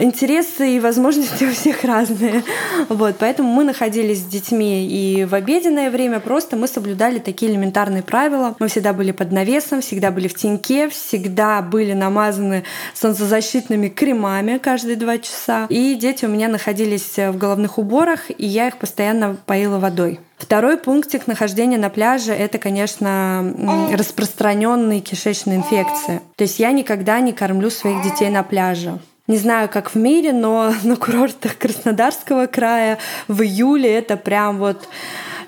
интересы 0.00 0.76
и 0.76 0.80
возможности 0.80 1.44
у 1.50 1.52
всех 1.52 1.84
разные. 1.84 2.42
Вот, 2.88 3.16
поэтому 3.18 3.52
мы 3.52 3.64
находились 3.64 4.20
с 4.20 4.24
детьми 4.24 4.86
и 4.86 5.24
в 5.24 5.34
обеденное 5.34 5.90
время 5.90 6.20
просто 6.20 6.56
мы 6.56 6.66
соблюдали 6.66 7.18
такие 7.18 7.52
элементарные 7.52 8.02
правила. 8.02 8.56
Мы 8.58 8.68
всегда 8.68 8.92
были 8.92 9.12
под 9.12 9.32
навесом, 9.32 9.80
всегда 9.80 10.10
были 10.10 10.28
в 10.28 10.34
теньке, 10.34 10.88
всегда 10.88 11.62
были 11.62 11.92
намазаны 11.92 12.64
солнцезащитными 12.94 13.88
кремами 13.88 14.58
каждые 14.58 14.96
два 14.96 15.18
часа. 15.18 15.66
И 15.68 15.94
дети 15.94 16.24
у 16.24 16.28
меня 16.28 16.48
находились 16.48 17.16
в 17.16 17.36
головных 17.36 17.78
уборах, 17.78 18.30
и 18.30 18.46
я 18.46 18.68
их 18.68 18.78
постоянно 18.78 19.36
поила 19.46 19.78
водой. 19.78 20.20
Второй 20.40 20.78
пунктик 20.78 21.26
нахождения 21.26 21.76
на 21.76 21.90
пляже— 21.90 22.32
это, 22.34 22.56
конечно, 22.58 23.54
распространенные 23.92 25.00
кишечные 25.00 25.58
инфекции. 25.58 26.22
То 26.36 26.44
есть 26.44 26.58
я 26.58 26.72
никогда 26.72 27.20
не 27.20 27.32
кормлю 27.32 27.68
своих 27.68 28.02
детей 28.02 28.30
на 28.30 28.42
пляже. 28.42 28.98
Не 29.30 29.38
знаю, 29.38 29.68
как 29.68 29.94
в 29.94 29.94
мире, 29.94 30.32
но 30.32 30.74
на 30.82 30.96
курортах 30.96 31.56
Краснодарского 31.56 32.48
края 32.48 32.98
в 33.28 33.42
июле 33.42 33.94
это 33.94 34.16
прям 34.16 34.58
вот 34.58 34.88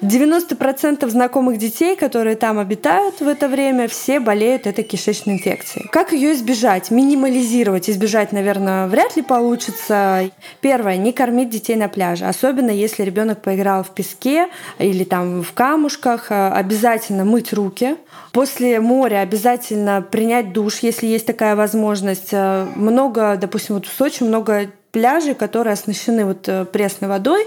90% 0.03 1.09
знакомых 1.09 1.59
детей, 1.59 1.95
которые 1.95 2.35
там 2.35 2.59
обитают 2.59 3.21
в 3.21 3.29
это 3.29 3.49
время, 3.49 3.87
все 3.87 4.19
болеют 4.19 4.67
этой 4.67 4.83
кишечной 4.83 5.35
инфекцией. 5.35 5.89
Как 5.89 6.13
ее 6.13 6.33
избежать? 6.35 6.91
Минимализировать. 6.91 7.89
Избежать, 7.89 8.33
наверное, 8.33 8.89
вряд 8.89 9.15
ли 9.17 9.23
получится. 9.23 10.29
Первое, 10.61 10.97
не 10.97 11.13
кормить 11.13 11.51
детей 11.51 11.77
на 11.77 11.89
пляже. 11.89 12.25
Особенно 12.27 12.71
если 12.71 13.05
ребенок 13.05 13.43
поиграл 13.43 13.85
в 13.85 13.91
песке 13.91 14.49
или 14.79 15.05
там 15.05 15.43
в 15.43 15.53
камушках. 15.53 16.27
Обязательно 16.31 17.25
мыть 17.25 17.53
руки. 17.53 17.97
После 18.33 18.81
моря 18.81 19.21
обязательно 19.21 20.03
принять 20.03 20.53
душ, 20.53 20.79
если 20.81 21.07
есть 21.07 21.27
такая 21.27 21.55
возможность. 21.55 22.33
Много, 22.33 23.37
допустим, 23.41 23.77
вот 23.77 23.87
в 23.87 23.93
Сочи 23.93 24.25
много 24.25 24.67
пляжи, 24.93 25.35
которые 25.35 25.73
оснащены 25.73 26.25
вот 26.25 26.49
э, 26.49 26.65
пресной 26.67 27.09
водой, 27.09 27.47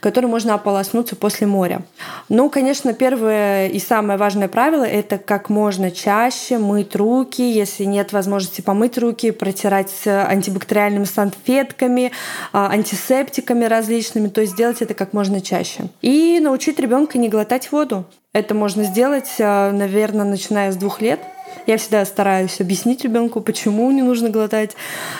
которой 0.00 0.26
можно 0.26 0.54
ополоснуться 0.54 1.16
после 1.16 1.46
моря. 1.46 1.82
Ну, 2.28 2.48
конечно, 2.48 2.94
первое 2.94 3.68
и 3.68 3.78
самое 3.78 4.18
важное 4.18 4.48
правило— 4.48 4.84
это 4.84 5.18
как 5.18 5.50
можно 5.50 5.90
чаще 5.90 6.58
мыть 6.58 6.96
руки, 6.96 7.42
если 7.42 7.84
нет 7.84 8.12
возможности 8.12 8.60
помыть 8.60 8.96
руки, 8.96 9.32
протирать 9.32 9.92
антибактериальными 10.06 11.04
салфетками, 11.04 12.12
а, 12.52 12.70
антисептиками 12.70 13.64
различными, 13.64 14.28
то 14.28 14.40
есть 14.40 14.54
сделать 14.54 14.80
это 14.80 14.94
как 14.94 15.12
можно 15.12 15.40
чаще. 15.40 15.88
И 16.00 16.38
научить 16.40 16.78
ребенка 16.78 17.18
не 17.18 17.28
глотать 17.28 17.72
воду. 17.72 18.04
Это 18.32 18.54
можно 18.54 18.82
сделать, 18.84 19.34
э, 19.38 19.70
наверное, 19.70 20.24
начиная 20.24 20.72
с 20.72 20.76
двух 20.76 21.00
лет. 21.00 21.20
Я 21.66 21.78
всегда 21.78 22.04
стараюсь 22.04 22.60
объяснить 22.60 23.04
ребенку, 23.04 23.40
почему 23.40 23.90
не 23.90 24.02
нужно 24.02 24.30
глотать, 24.30 24.72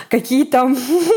какие 0.08 0.44
там 0.44 0.76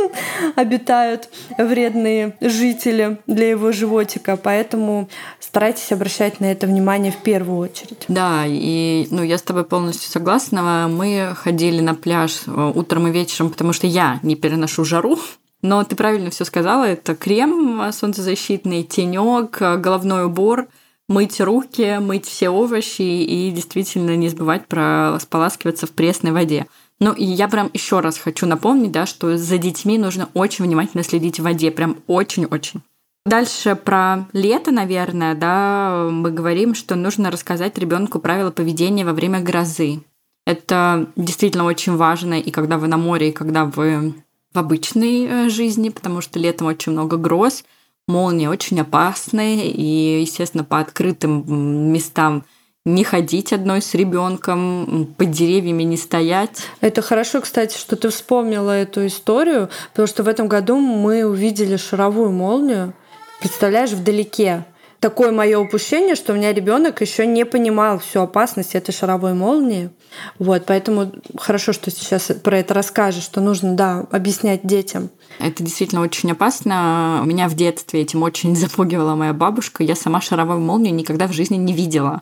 обитают 0.56 1.30
вредные 1.58 2.38
жители 2.42 3.18
для 3.28 3.50
его 3.50 3.72
животика. 3.72 4.38
Поэтому 4.38 5.10
старайтесь 5.40 5.92
обращать 5.92 6.40
на 6.40 6.46
это 6.46 6.68
внимание 6.68 7.12
в 7.12 7.18
первую 7.18 7.60
очередь. 7.60 8.06
Да, 8.08 8.44
и 8.46 9.08
ну, 9.12 9.24
я 9.24 9.38
с 9.38 9.42
тобой 9.42 9.66
полностью 9.66 10.10
согласна. 10.10 10.88
Мы 10.90 11.34
ходили 11.36 11.82
на 11.82 11.96
пляж 11.96 12.44
э, 12.48 12.72
утром 12.76 13.08
и 13.08 13.12
вечером, 13.12 13.50
потому 13.50 13.74
что 13.74 13.88
я 13.88 14.20
не 14.24 14.36
переношу 14.36 14.86
жару. 14.86 15.20
Но 15.62 15.84
ты 15.84 15.96
правильно 15.96 16.30
все 16.30 16.46
сказала, 16.46 16.84
это 16.86 17.16
крем 17.16 17.82
солнцезащитный, 17.92 18.84
тенек, 18.84 19.58
головной 19.60 20.26
убор– 20.26 20.68
мыть 21.08 21.40
руки, 21.40 22.00
мыть 22.00 22.26
все 22.26 22.50
овощи 22.50 23.02
и 23.02 23.52
действительно 23.52 24.16
не 24.16 24.30
забывать 24.30 24.68
про 24.68 25.18
споласкиваться 25.20 25.88
в 25.88 25.92
пресной 25.92 26.32
воде. 26.32 26.68
Ну 27.00 27.14
и 27.14 27.24
я 27.24 27.48
прям 27.48 27.70
еще 27.74 28.00
раз 28.00 28.18
хочу 28.18 28.46
напомнить, 28.46 28.92
да, 28.92 29.06
что 29.06 29.38
за 29.38 29.58
детьми 29.58 29.98
нужно 29.98 30.30
очень 30.34 30.66
внимательно 30.66 31.04
следить 31.04 31.40
в 31.40 31.44
воде, 31.44 31.72
прям 31.72 31.98
очень-очень. 32.08 32.82
Дальше 33.26 33.76
про 33.76 34.26
лето, 34.32 34.72
наверное, 34.72 35.36
да, 35.36 36.08
мы 36.10 36.32
говорим, 36.32 36.74
что 36.74 36.96
нужно 36.96 37.30
рассказать 37.30 37.78
ребенку 37.78 38.20
правила 38.20 38.52
поведения 38.52 39.06
во 39.06 39.14
время 39.14 39.42
грозы. 39.42 40.02
Это 40.46 41.08
действительно 41.18 41.66
очень 41.66 41.98
важно, 41.98 42.40
и 42.40 42.52
когда 42.52 42.78
вы 42.78 42.88
на 42.88 42.98
море, 42.98 43.30
и 43.30 43.34
когда 43.34 43.66
вы 43.66 44.14
в 44.54 44.58
обычной 44.58 45.26
э, 45.26 45.50
жизни, 45.50 45.90
потому 45.90 46.22
что 46.22 46.40
летом 46.40 46.68
очень 46.68 46.94
много 46.94 47.18
гроз, 47.18 47.66
молнии 48.08 48.48
очень 48.48 48.80
опасны, 48.80 49.68
и, 49.68 50.22
естественно, 50.22 50.64
по 50.64 50.80
открытым 50.80 51.92
местам 51.92 52.44
не 52.86 53.04
ходить 53.04 53.52
одной 53.52 53.82
с 53.82 53.94
ребенком, 53.94 55.14
под 55.18 55.32
деревьями 55.32 55.84
не 55.84 55.98
стоять. 55.98 56.64
Это 56.80 57.02
хорошо, 57.02 57.42
кстати, 57.42 57.78
что 57.78 57.98
ты 57.98 58.10
вспомнила 58.10 58.72
эту 58.72 59.06
историю, 59.06 59.70
потому 59.92 60.08
что 60.08 60.24
в 60.24 60.28
этом 60.28 60.48
году 60.48 60.78
мы 60.80 61.26
увидели 61.26 61.76
шаровую 61.76 62.32
молнию, 62.32 62.94
представляешь, 63.42 63.92
вдалеке. 63.92 64.64
Такое 65.02 65.32
мое 65.32 65.60
упущение, 65.60 66.16
что 66.16 66.34
у 66.34 66.36
меня 66.38 66.54
ребенок 66.54 67.02
еще 67.02 67.28
не 67.28 67.46
понимал 67.46 68.00
всю 68.00 68.22
опасность 68.22 68.74
этой 68.74 68.94
шаровой 68.94 69.34
молнии. 69.34 69.92
Вот, 70.40 70.66
поэтому 70.66 71.12
хорошо, 71.38 71.74
что 71.74 71.92
сейчас 71.92 72.32
про 72.44 72.60
это 72.60 72.74
расскажешь, 72.74 73.24
что 73.24 73.42
нужно, 73.42 73.76
да, 73.76 74.06
объяснять 74.12 74.66
детям. 74.66 75.10
Это 75.40 75.64
действительно 75.64 76.02
очень 76.02 76.32
опасно. 76.32 77.22
Меня 77.26 77.48
в 77.48 77.56
детстве 77.56 78.02
этим 78.02 78.24
очень 78.24 78.56
запугивала 78.58 79.16
моя 79.16 79.34
бабушка. 79.34 79.84
Я 79.84 79.96
сама 79.96 80.22
шаровую 80.22 80.60
молнию 80.60 80.94
никогда 80.94 81.28
в 81.28 81.34
жизни 81.34 81.58
не 81.58 81.74
видела. 81.74 82.22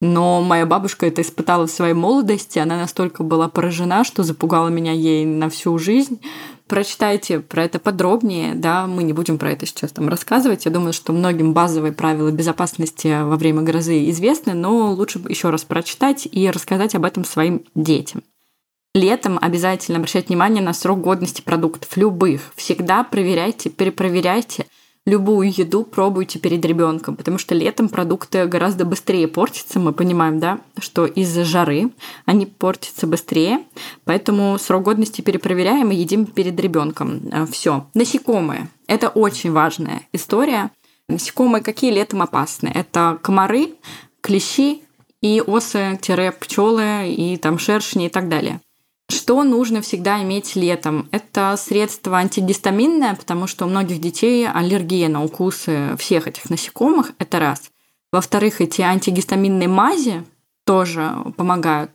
Но 0.00 0.42
моя 0.42 0.66
бабушка 0.66 1.06
это 1.06 1.22
испытала 1.22 1.66
в 1.66 1.70
своей 1.70 1.94
молодости. 1.94 2.58
Она 2.58 2.76
настолько 2.76 3.22
была 3.22 3.48
поражена, 3.48 4.04
что 4.04 4.24
запугала 4.24 4.68
меня 4.68 4.92
ей 4.92 5.24
на 5.24 5.48
всю 5.48 5.78
жизнь. 5.78 6.20
Прочитайте 6.66 7.40
про 7.40 7.64
это 7.64 7.78
подробнее, 7.78 8.54
да, 8.54 8.86
мы 8.88 9.04
не 9.04 9.12
будем 9.12 9.38
про 9.38 9.52
это 9.52 9.64
сейчас 9.66 9.92
там 9.92 10.08
рассказывать. 10.08 10.64
Я 10.64 10.72
думаю, 10.72 10.92
что 10.92 11.12
многим 11.12 11.54
базовые 11.54 11.92
правила 11.92 12.30
безопасности 12.30 13.22
во 13.22 13.36
время 13.36 13.62
грозы 13.62 14.10
известны, 14.10 14.52
но 14.52 14.92
лучше 14.92 15.20
еще 15.28 15.50
раз 15.50 15.64
прочитать 15.64 16.28
и 16.30 16.50
рассказать 16.50 16.94
об 16.94 17.04
этом 17.04 17.24
своим 17.24 17.62
детям. 17.74 18.22
Летом 18.94 19.38
обязательно 19.40 19.98
обращать 19.98 20.28
внимание 20.28 20.62
на 20.62 20.72
срок 20.72 21.00
годности 21.00 21.40
продуктов, 21.40 21.96
любых. 21.96 22.52
Всегда 22.56 23.04
проверяйте, 23.04 23.70
перепроверяйте– 23.70 24.66
любую 25.06 25.50
еду 25.56 25.84
пробуйте 25.84 26.38
перед 26.38 26.64
ребенком, 26.64 27.16
потому 27.16 27.38
что 27.38 27.54
летом 27.54 27.88
продукты 27.88 28.46
гораздо 28.46 28.84
быстрее 28.84 29.28
портятся. 29.28 29.78
Мы 29.78 29.92
понимаем, 29.92 30.40
да, 30.40 30.60
что 30.78 31.06
из-за 31.06 31.44
жары 31.44 31.90
они 32.26 32.44
портятся 32.44 33.06
быстрее, 33.06 33.60
поэтому 34.04 34.58
срок 34.58 34.82
годности 34.82 35.22
перепроверяем 35.22 35.90
и 35.90 35.96
едим 35.96 36.26
перед 36.26 36.58
ребенком. 36.60 37.20
Э, 37.32 37.46
Все. 37.46 37.86
Насекомые. 37.94 38.68
Это 38.86 39.08
очень 39.08 39.52
важная 39.52 40.02
история. 40.12 40.70
Насекомые 41.08 41.62
какие 41.62 41.92
летом 41.92 42.20
опасны? 42.22 42.70
Это 42.74 43.18
комары, 43.22 43.74
клещи 44.20 44.82
и 45.22 45.40
осы-пчелы 45.40 47.12
и 47.12 47.36
там 47.36 47.58
шершни 47.58 48.06
и 48.06 48.08
так 48.08 48.28
далее. 48.28 48.60
Что 49.08 49.44
нужно 49.44 49.82
всегда 49.82 50.22
иметь 50.22 50.56
летом? 50.56 51.08
Это 51.12 51.54
средство 51.56 52.18
антигистаминное, 52.18 53.14
потому 53.14 53.46
что 53.46 53.64
у 53.64 53.68
многих 53.68 54.00
детей 54.00 54.48
аллергия 54.48 55.08
на 55.08 55.22
укусы 55.22 55.96
всех 55.98 56.26
этих 56.26 56.50
насекомых. 56.50 57.12
Это 57.18 57.38
раз. 57.38 57.70
Во-вторых, 58.12 58.60
эти 58.60 58.82
антигистаминные 58.82 59.68
мази 59.68 60.24
тоже 60.64 61.12
помогают. 61.36 61.90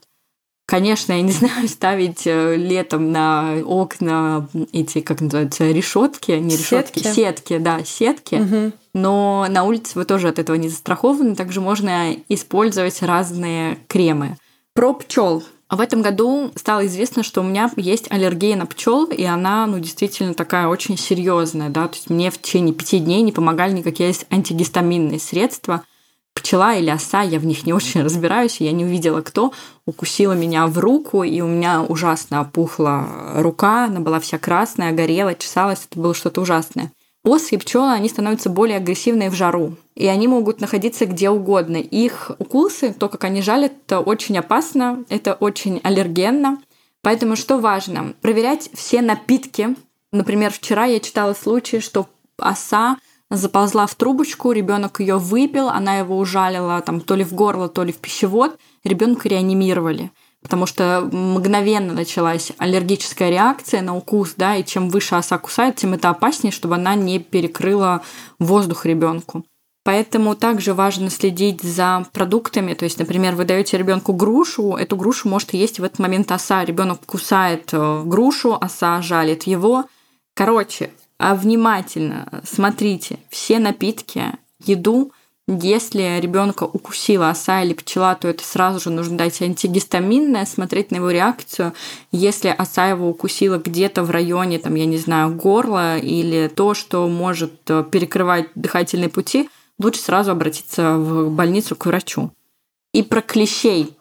Конечно, 0.66 1.12
я 1.12 1.20
не 1.20 1.32
знаю, 1.32 1.68
ставить 1.68 2.26
э, 2.26 2.56
летом 2.56 3.12
на 3.12 3.56
окна 3.64 4.48
эти, 4.72 5.00
как 5.00 5.20
называются, 5.20 5.70
решетки, 5.70 6.32
не 6.32 6.56
решетки, 6.56 7.00
сетки, 7.00 7.14
сетки 7.14 7.58
да, 7.58 7.84
сетки. 7.84 8.36
Угу. 8.36 8.72
Но 8.94 9.46
на 9.50 9.64
улице 9.64 9.98
вы 9.98 10.06
тоже 10.06 10.28
от 10.28 10.38
этого 10.38 10.56
не 10.56 10.70
застрахованы. 10.70 11.36
Также 11.36 11.60
можно 11.60 12.14
использовать 12.28 13.02
разные 13.02 13.78
кремы. 13.86 14.38
Про 14.74 14.94
пчел 14.94 15.42
в 15.76 15.80
этом 15.80 16.02
году 16.02 16.52
стало 16.54 16.86
известно, 16.86 17.22
что 17.22 17.40
у 17.40 17.44
меня 17.44 17.70
есть 17.76 18.10
аллергия 18.10 18.56
на 18.56 18.66
пчел, 18.66 19.06
и 19.06 19.24
она, 19.24 19.66
ну, 19.66 19.78
действительно 19.78 20.34
такая 20.34 20.68
очень 20.68 20.98
серьезная, 20.98 21.70
да, 21.70 21.88
то 21.88 21.96
есть 21.96 22.10
мне 22.10 22.30
в 22.30 22.40
течение 22.40 22.74
пяти 22.74 22.98
дней 22.98 23.22
не 23.22 23.32
помогали 23.32 23.72
никакие 23.72 24.12
антигистаминные 24.30 25.18
средства. 25.18 25.82
Пчела 26.34 26.74
или 26.74 26.90
оса, 26.90 27.22
я 27.22 27.38
в 27.38 27.46
них 27.46 27.64
не 27.64 27.72
очень 27.72 28.02
разбираюсь, 28.04 28.60
я 28.60 28.72
не 28.72 28.84
увидела, 28.84 29.22
кто 29.22 29.54
укусила 29.86 30.32
меня 30.32 30.66
в 30.66 30.78
руку, 30.78 31.22
и 31.22 31.40
у 31.40 31.46
меня 31.46 31.82
ужасно 31.82 32.40
опухла 32.40 33.06
рука, 33.36 33.86
она 33.86 34.00
была 34.00 34.20
вся 34.20 34.38
красная, 34.38 34.92
горела, 34.92 35.34
чесалась, 35.34 35.86
это 35.90 35.98
было 35.98 36.12
что-то 36.12 36.42
ужасное. 36.42 36.92
Осы 37.24 37.54
и 37.54 37.58
пчелы, 37.58 37.92
они 37.92 38.08
становятся 38.08 38.50
более 38.50 38.78
агрессивные 38.78 39.30
в 39.30 39.34
жару, 39.34 39.76
и 39.94 40.06
они 40.08 40.26
могут 40.26 40.60
находиться 40.60 41.06
где 41.06 41.30
угодно. 41.30 41.76
Их 41.76 42.32
укусы, 42.38 42.92
то, 42.92 43.08
как 43.08 43.22
они 43.22 43.42
жалят, 43.42 43.72
это 43.86 44.00
очень 44.00 44.36
опасно, 44.38 45.04
это 45.08 45.34
очень 45.34 45.80
аллергенно. 45.84 46.60
Поэтому 47.00 47.36
что 47.36 47.58
важно? 47.58 48.14
Проверять 48.22 48.70
все 48.74 49.02
напитки. 49.02 49.76
Например, 50.10 50.50
вчера 50.52 50.86
я 50.86 50.98
читала 50.98 51.32
случай, 51.34 51.78
что 51.78 52.08
оса 52.38 52.98
заползла 53.30 53.86
в 53.86 53.94
трубочку, 53.94 54.50
ребенок 54.50 54.98
ее 54.98 55.16
выпил, 55.16 55.68
она 55.68 55.98
его 55.98 56.18
ужалила 56.18 56.80
там 56.80 57.00
то 57.00 57.14
ли 57.14 57.22
в 57.22 57.34
горло, 57.34 57.68
то 57.68 57.84
ли 57.84 57.92
в 57.92 57.98
пищевод, 57.98 58.58
ребенка 58.82 59.28
реанимировали 59.28 60.10
потому 60.42 60.66
что 60.66 61.08
мгновенно 61.12 61.92
началась 61.92 62.52
аллергическая 62.58 63.30
реакция 63.30 63.80
на 63.80 63.96
укус, 63.96 64.34
да, 64.36 64.56
и 64.56 64.64
чем 64.64 64.90
выше 64.90 65.14
оса 65.14 65.38
кусает, 65.38 65.76
тем 65.76 65.94
это 65.94 66.10
опаснее, 66.10 66.52
чтобы 66.52 66.74
она 66.74 66.94
не 66.94 67.18
перекрыла 67.18 68.02
воздух 68.38 68.84
ребенку. 68.84 69.44
Поэтому 69.84 70.36
также 70.36 70.74
важно 70.74 71.10
следить 71.10 71.62
за 71.62 72.06
продуктами. 72.12 72.74
То 72.74 72.84
есть, 72.84 73.00
например, 73.00 73.34
вы 73.34 73.44
даете 73.44 73.78
ребенку 73.78 74.12
грушу, 74.12 74.76
эту 74.76 74.96
грушу 74.96 75.28
может 75.28 75.54
есть 75.54 75.80
в 75.80 75.84
этот 75.84 75.98
момент 75.98 76.30
оса. 76.30 76.64
Ребенок 76.64 77.00
кусает 77.04 77.70
э, 77.72 78.02
грушу, 78.04 78.56
оса 78.60 79.02
жалит 79.02 79.42
его. 79.44 79.86
Короче, 80.34 80.90
а 81.18 81.34
внимательно 81.34 82.42
смотрите 82.44 83.18
все 83.28 83.58
напитки, 83.58 84.32
еду, 84.64 85.12
если 85.48 86.20
ребенка 86.20 86.64
укусила 86.64 87.30
оса 87.30 87.62
или 87.62 87.74
пчела, 87.74 88.14
то 88.14 88.28
это 88.28 88.44
сразу 88.44 88.78
же 88.78 88.90
нужно 88.90 89.18
дать 89.18 89.42
антигистаминное, 89.42 90.46
смотреть 90.46 90.92
на 90.92 90.96
его 90.96 91.10
реакцию. 91.10 91.72
Если 92.12 92.48
оса 92.48 92.88
его 92.88 93.08
укусила 93.08 93.58
где-то 93.58 94.04
в 94.04 94.10
районе, 94.10 94.60
там, 94.60 94.76
я 94.76 94.86
не 94.86 94.98
знаю, 94.98 95.34
горла 95.34 95.98
или 95.98 96.46
то, 96.46 96.74
что 96.74 97.08
может 97.08 97.68
э, 97.68 97.84
перекрывать 97.90 98.50
дыхательные 98.54 99.08
пути, 99.08 99.50
лучше 99.80 100.00
сразу 100.00 100.30
обратиться 100.30 100.96
в 100.96 101.30
больницу 101.30 101.74
к 101.74 101.86
врачу. 101.86 102.30
И 102.92 103.02
про 103.02 103.20
клещей. 103.20 103.96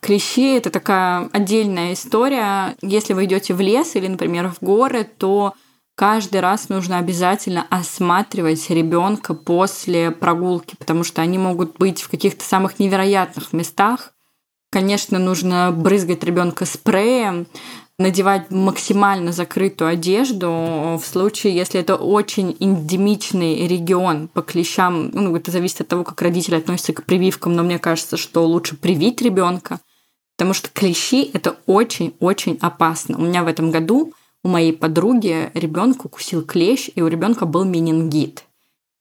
Клещи– 0.00 0.56
это 0.56 0.68
такая 0.68 1.30
отдельная 1.32 1.94
история. 1.94 2.76
Если 2.82 3.14
вы 3.14 3.24
идете 3.24 3.54
в 3.54 3.60
лес 3.60 3.94
или, 3.94 4.08
например, 4.08 4.48
в 4.50 4.62
горы, 4.62 5.04
то 5.04 5.54
каждый 6.02 6.40
раз 6.40 6.68
нужно 6.68 6.98
обязательно 6.98 7.64
осматривать 7.70 8.68
ребенка 8.70 9.34
после 9.34 10.10
прогулки, 10.10 10.74
потому 10.76 11.04
что 11.04 11.22
они 11.22 11.38
могут 11.38 11.78
быть 11.78 12.02
в 12.02 12.08
каких-то 12.08 12.44
самых 12.44 12.80
невероятных 12.80 13.52
местах. 13.52 14.12
Конечно, 14.72 15.20
нужно 15.20 15.70
брызгать 15.70 16.24
ребенка 16.24 16.64
спреем, 16.64 17.46
надевать 18.00 18.50
максимально 18.50 19.30
закрытую 19.30 19.90
одежду 19.90 20.98
в 21.00 21.04
случае, 21.04 21.54
если 21.54 21.78
это 21.78 21.94
очень 21.94 22.56
эндемичный 22.58 23.68
регион 23.68 24.26
по 24.26 24.42
клещам. 24.42 25.08
Ну, 25.12 25.36
это 25.36 25.52
зависит 25.52 25.82
от 25.82 25.86
того, 25.86 26.02
как 26.02 26.20
родители 26.20 26.56
относятся 26.56 26.94
к 26.94 27.04
прививкам, 27.04 27.54
но 27.54 27.62
мне 27.62 27.78
кажется, 27.78 28.16
что 28.16 28.44
лучше 28.44 28.74
привить 28.74 29.22
ребенка, 29.22 29.78
потому 30.36 30.52
что 30.52 30.68
клещи 30.68 31.30
это 31.32 31.58
очень-очень 31.66 32.58
опасно. 32.60 33.18
У 33.18 33.22
меня 33.22 33.44
в 33.44 33.46
этом 33.46 33.70
году 33.70 34.12
у 34.44 34.48
моей 34.48 34.72
подруги 34.72 35.50
ребенка 35.54 36.06
укусил 36.06 36.44
клещ, 36.44 36.90
и 36.94 37.02
у 37.02 37.08
ребенка 37.08 37.46
был 37.46 37.64
менингит. 37.64 38.44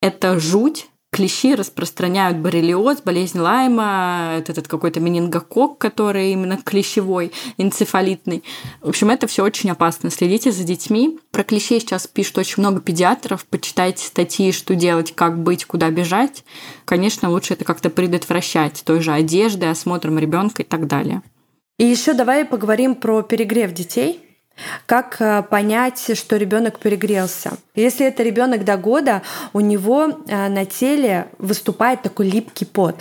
Это 0.01 0.39
жуть. 0.39 0.87
Клещи 1.13 1.55
распространяют 1.55 2.37
боррелиоз, 2.37 3.01
болезнь 3.01 3.37
Лайма, 3.37 4.35
это 4.37 4.53
этот 4.53 4.69
какой-то 4.69 5.01
менингокок, 5.01 5.77
который 5.77 6.31
именно 6.31 6.55
клещевой, 6.55 7.33
энцефалитный. 7.57 8.45
В 8.79 8.87
общем, 8.87 9.09
это 9.09 9.27
все 9.27 9.43
очень 9.43 9.69
опасно. 9.71 10.09
Следите 10.09 10.53
за 10.53 10.63
детьми. 10.63 11.19
Про 11.31 11.43
клещей 11.43 11.81
сейчас 11.81 12.07
пишут 12.07 12.37
очень 12.37 12.61
много 12.61 12.79
педиатров. 12.79 13.43
Почитайте 13.43 14.05
статьи, 14.05 14.53
что 14.53 14.73
делать, 14.73 15.13
как 15.13 15.37
быть, 15.37 15.65
куда 15.65 15.89
бежать. 15.89 16.45
Конечно, 16.85 17.29
лучше 17.29 17.55
это 17.55 17.65
как-то 17.65 17.89
предотвращать 17.89 18.81
той 18.85 19.01
же 19.01 19.11
одеждой, 19.11 19.69
осмотром 19.69 20.17
ребенка 20.17 20.61
и 20.61 20.65
так 20.65 20.87
далее. 20.87 21.23
И 21.77 21.83
еще 21.83 22.13
давай 22.13 22.45
поговорим 22.45 22.95
про 22.95 23.21
перегрев 23.21 23.73
детей. 23.73 24.30
Как 24.85 25.17
э, 25.19 25.43
понять, 25.43 26.17
что 26.17 26.37
ребенок 26.37 26.79
перегрелся? 26.79 27.51
Если 27.75 28.05
это 28.05 28.23
ребенок 28.23 28.65
до 28.65 28.77
года, 28.77 29.21
у 29.53 29.59
него 29.59 30.09
э, 30.27 30.49
на 30.49 30.65
теле 30.65 31.27
выступает 31.37 32.01
такой 32.01 32.29
липкий 32.29 32.65
пот. 32.65 32.95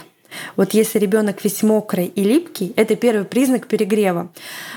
Вот 0.57 0.75
если 0.75 0.99
ребенок 0.99 1.42
весь 1.42 1.62
мокрый 1.62 2.07
и 2.07 2.23
липкий, 2.23 2.73
это 2.77 2.96
первый 2.96 3.25
признак 3.25 3.66
перегрева. 3.66 4.31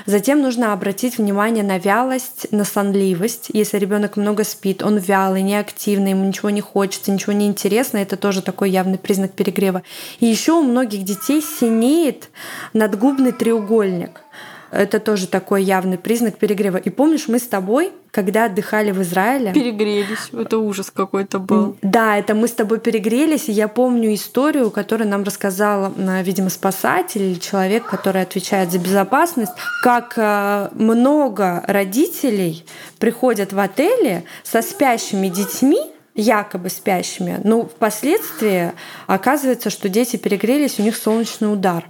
Затем 0.06 0.40
нужно 0.42 0.72
обратить 0.72 1.18
внимание 1.18 1.64
на 1.64 1.78
вялость, 1.78 2.48
на 2.50 2.64
сонливость. 2.64 3.48
Если 3.52 3.78
ребенок 3.78 4.16
много 4.16 4.44
спит, 4.44 4.82
он 4.82 4.98
вялый, 4.98 5.42
неактивный, 5.42 6.10
ему 6.10 6.24
ничего 6.24 6.50
не 6.50 6.60
хочется, 6.60 7.10
ничего 7.10 7.32
не 7.32 7.46
интересно, 7.46 7.98
это 7.98 8.16
тоже 8.16 8.42
такой 8.42 8.70
явный 8.70 8.98
признак 8.98 9.32
перегрева. 9.32 9.82
И 10.20 10.26
еще 10.26 10.52
у 10.52 10.62
многих 10.62 11.04
детей 11.04 11.42
синеет 11.42 12.30
надгубный 12.72 13.32
треугольник. 13.32 14.23
Это 14.74 14.98
тоже 14.98 15.28
такой 15.28 15.62
явный 15.62 15.98
признак 15.98 16.36
перегрева. 16.36 16.78
И 16.78 16.90
помнишь, 16.90 17.28
мы 17.28 17.38
с 17.38 17.46
тобой, 17.46 17.92
когда 18.10 18.46
отдыхали 18.46 18.90
в 18.90 19.00
Израиле... 19.02 19.52
Перегрелись. 19.52 20.30
Это 20.32 20.58
ужас 20.58 20.90
какой-то 20.90 21.38
был. 21.38 21.76
Да, 21.82 22.18
это 22.18 22.34
мы 22.34 22.48
с 22.48 22.52
тобой 22.52 22.80
перегрелись. 22.80 23.48
И 23.48 23.52
я 23.52 23.68
помню 23.68 24.12
историю, 24.12 24.72
которую 24.72 25.08
нам 25.08 25.22
рассказал, 25.22 25.92
видимо, 26.22 26.50
спасатель 26.50 27.22
или 27.22 27.38
человек, 27.38 27.86
который 27.86 28.22
отвечает 28.22 28.72
за 28.72 28.80
безопасность, 28.80 29.52
как 29.82 30.14
э, 30.16 30.68
много 30.72 31.62
родителей 31.68 32.64
приходят 32.98 33.52
в 33.52 33.60
отели 33.60 34.24
со 34.42 34.60
спящими 34.60 35.28
детьми, 35.28 35.78
якобы 36.14 36.68
спящими. 36.68 37.40
Но 37.44 37.64
впоследствии 37.64 38.72
оказывается, 39.06 39.70
что 39.70 39.88
дети 39.88 40.16
перегрелись, 40.16 40.78
у 40.78 40.82
них 40.82 40.96
солнечный 40.96 41.52
удар. 41.52 41.84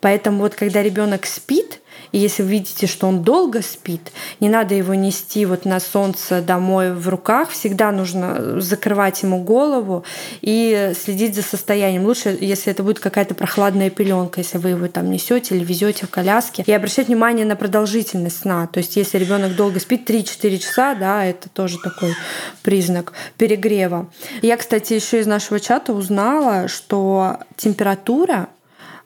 Поэтому 0.00 0.38
вот 0.38 0.54
когда 0.54 0.82
ребенок 0.82 1.26
спит, 1.26 1.80
и 2.12 2.18
если 2.18 2.42
вы 2.42 2.50
видите, 2.50 2.86
что 2.86 3.06
он 3.06 3.22
долго 3.22 3.62
спит, 3.62 4.12
не 4.40 4.48
надо 4.48 4.74
его 4.74 4.94
нести 4.94 5.46
вот 5.46 5.64
на 5.64 5.80
солнце 5.80 6.40
домой 6.40 6.92
в 6.92 7.08
руках. 7.08 7.50
Всегда 7.50 7.92
нужно 7.92 8.60
закрывать 8.60 9.22
ему 9.22 9.42
голову 9.42 10.04
и 10.40 10.92
следить 11.00 11.34
за 11.34 11.42
состоянием. 11.42 12.04
Лучше, 12.04 12.36
если 12.40 12.72
это 12.72 12.82
будет 12.82 13.00
какая-то 13.00 13.34
прохладная 13.34 13.90
пеленка, 13.90 14.40
если 14.40 14.58
вы 14.58 14.70
его 14.70 14.88
там 14.88 15.10
несете 15.10 15.54
или 15.56 15.64
везете 15.64 16.06
в 16.06 16.10
коляске. 16.10 16.64
И 16.66 16.72
обращать 16.72 17.08
внимание 17.08 17.46
на 17.46 17.56
продолжительность 17.56 18.40
сна. 18.40 18.66
То 18.66 18.78
есть, 18.78 18.96
если 18.96 19.18
ребенок 19.18 19.54
долго 19.54 19.78
спит, 19.80 20.08
3-4 20.08 20.58
часа, 20.58 20.94
да, 20.94 21.24
это 21.24 21.48
тоже 21.48 21.78
такой 21.78 22.14
признак 22.62 23.12
перегрева. 23.36 24.10
Я, 24.42 24.56
кстати, 24.56 24.94
еще 24.94 25.20
из 25.20 25.26
нашего 25.26 25.60
чата 25.60 25.92
узнала, 25.92 26.68
что 26.68 27.38
температура 27.56 28.48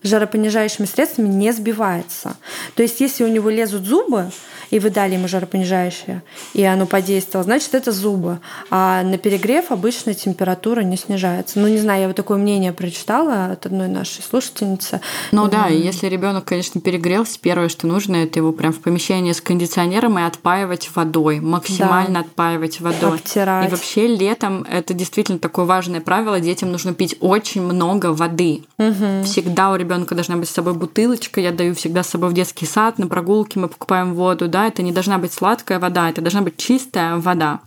жаропонижающими 0.04 0.86
средствами 0.86 1.28
не 1.28 1.52
сбивается. 1.52 2.36
То 2.76 2.82
есть, 2.82 3.00
если 3.00 3.24
у 3.24 3.28
него 3.28 3.50
лезут 3.50 3.84
зубы, 3.84 4.30
и 4.70 4.78
вы 4.78 4.90
дали 4.90 5.14
ему 5.14 5.28
жаропонижающее, 5.28 6.22
и 6.52 6.64
оно 6.64 6.86
подействовало, 6.86 7.44
значит, 7.44 7.74
это 7.74 7.92
зубы. 7.92 8.38
А 8.70 9.02
на 9.02 9.18
перегрев 9.18 9.70
обычно 9.70 10.14
температура 10.14 10.80
не 10.80 10.96
снижается. 10.96 11.58
Ну, 11.58 11.68
не 11.68 11.78
знаю, 11.78 12.02
я 12.02 12.06
вот 12.08 12.16
такое 12.16 12.38
мнение 12.38 12.72
прочитала 12.72 13.46
от 13.46 13.66
одной 13.66 13.88
нашей 13.88 14.22
слушательницы. 14.22 15.00
Ну 15.32 15.48
да, 15.48 15.68
и 15.68 15.80
если 15.80 16.06
ребенок, 16.06 16.44
конечно, 16.44 16.80
перегрелся, 16.80 17.38
первое, 17.40 17.68
что 17.68 17.86
нужно, 17.86 18.16
это 18.16 18.38
его 18.38 18.52
прям 18.52 18.72
в 18.72 18.80
помещение 18.80 19.34
с 19.34 19.40
кондиционером 19.40 20.18
и 20.18 20.22
отпаивать 20.22 20.90
водой, 20.94 21.40
максимально 21.40 22.20
да. 22.20 22.20
отпаивать 22.20 22.80
водой. 22.80 23.16
Обтирать. 23.16 23.68
И 23.68 23.70
вообще 23.70 24.06
летом 24.06 24.66
это 24.70 24.94
действительно 24.94 25.38
такое 25.38 25.64
важное 25.64 26.00
правило, 26.00 26.40
детям 26.40 26.72
нужно 26.72 26.94
пить 26.94 27.16
очень 27.20 27.62
много 27.62 28.12
воды. 28.12 28.64
Угу. 28.78 29.24
Всегда 29.24 29.70
у 29.70 29.76
ребенка 29.76 30.14
должна 30.14 30.36
быть 30.36 30.48
с 30.48 30.52
собой 30.52 30.74
бутылочка, 30.74 31.40
я 31.40 31.52
даю 31.52 31.74
всегда 31.74 32.02
с 32.02 32.08
собой 32.08 32.30
в 32.30 32.32
детский 32.32 32.66
сад, 32.66 32.98
на 32.98 33.06
прогулке 33.06 33.58
мы 33.58 33.68
покупаем 33.68 34.14
воду, 34.14 34.48
да, 34.54 34.68
это 34.68 34.82
не 34.82 34.92
должна 34.92 35.18
быть 35.18 35.32
сладкая 35.32 35.80
вода, 35.80 36.08
это 36.08 36.20
должна 36.20 36.40
быть 36.40 36.56
чистая 36.56 37.16
вода. 37.16 37.58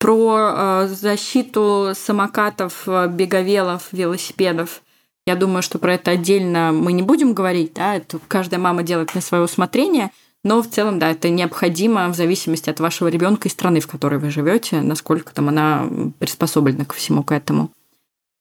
Про 0.00 0.36
э, 0.36 0.88
защиту 0.88 1.92
самокатов, 1.94 2.88
э, 2.88 3.06
беговелов, 3.06 3.86
велосипедов. 3.92 4.82
Я 5.28 5.36
думаю, 5.36 5.62
что 5.62 5.78
про 5.78 5.94
это 5.94 6.10
отдельно 6.10 6.72
мы 6.72 6.92
не 6.92 7.02
будем 7.02 7.34
говорить, 7.34 7.74
да, 7.74 7.94
это 7.94 8.18
каждая 8.26 8.58
мама 8.58 8.82
делает 8.82 9.14
на 9.14 9.20
свое 9.20 9.44
усмотрение, 9.44 10.10
но 10.42 10.60
в 10.60 10.68
целом, 10.68 10.98
да, 10.98 11.08
это 11.12 11.28
необходимо 11.28 12.08
в 12.08 12.16
зависимости 12.16 12.68
от 12.68 12.80
вашего 12.80 13.06
ребенка 13.06 13.46
и 13.46 13.52
страны, 13.52 13.78
в 13.78 13.86
которой 13.86 14.18
вы 14.18 14.32
живете, 14.32 14.80
насколько 14.80 15.32
там 15.32 15.50
она 15.50 15.88
приспособлена 16.18 16.84
ко 16.84 16.96
всему 16.96 17.22
к 17.22 17.30
этому. 17.30 17.70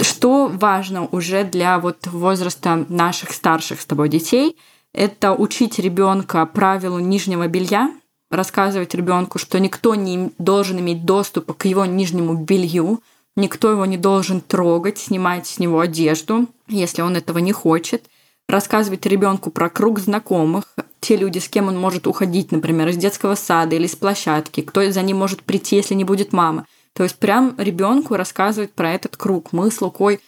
Что 0.01 0.47
важно 0.47 1.05
уже 1.11 1.43
для 1.43 1.77
вот 1.77 2.07
возраста 2.07 2.87
наших 2.89 3.33
старших 3.33 3.81
с 3.81 3.85
тобой 3.85 4.09
детей– 4.09 4.57
это 4.93 5.33
учить 5.33 5.79
ребенка 5.79 6.45
правилу 6.45 6.99
нижнего 6.99 7.47
белья, 7.47 7.91
рассказывать 8.29 8.95
ребенку, 8.95 9.37
что 9.37 9.59
никто 9.59 9.95
не 9.95 10.31
должен 10.37 10.79
иметь 10.79 11.05
доступа 11.05 11.53
к 11.53 11.65
его 11.65 11.85
нижнему 11.85 12.35
белью, 12.35 13.01
никто 13.35 13.71
его 13.71 13.85
не 13.85 13.97
должен 13.97 14.41
трогать, 14.41 14.97
снимать 14.97 15.47
с 15.47 15.59
него 15.59 15.79
одежду, 15.79 16.47
если 16.67 17.01
он 17.01 17.15
этого 17.15 17.37
не 17.39 17.51
хочет. 17.51 18.05
Рассказывать 18.47 19.05
ребенку 19.05 19.49
про 19.49 19.69
круг 19.69 19.99
знакомых, 19.99 20.75
те 20.99 21.15
люди, 21.15 21.39
с 21.39 21.47
кем 21.47 21.67
он 21.67 21.79
может 21.79 22.05
уходить, 22.05 22.51
например, 22.51 22.89
из 22.89 22.97
детского 22.97 23.35
сада 23.35 23.75
или 23.75 23.87
с 23.87 23.95
площадки, 23.95 24.61
кто 24.61 24.89
за 24.91 25.01
ним 25.01 25.17
может 25.17 25.43
прийти, 25.43 25.77
если 25.77 25.93
не 25.93 26.03
будет 26.03 26.33
мамы. 26.33 26.65
То 26.93 27.03
есть 27.03 27.15
прям 27.15 27.55
ребенку 27.57 28.15
рассказывать 28.15 28.73
про 28.73 28.91
этот 28.91 29.15
круг. 29.15 29.53
Мы 29.53 29.71
с 29.71 29.79
Лукой 29.81 30.19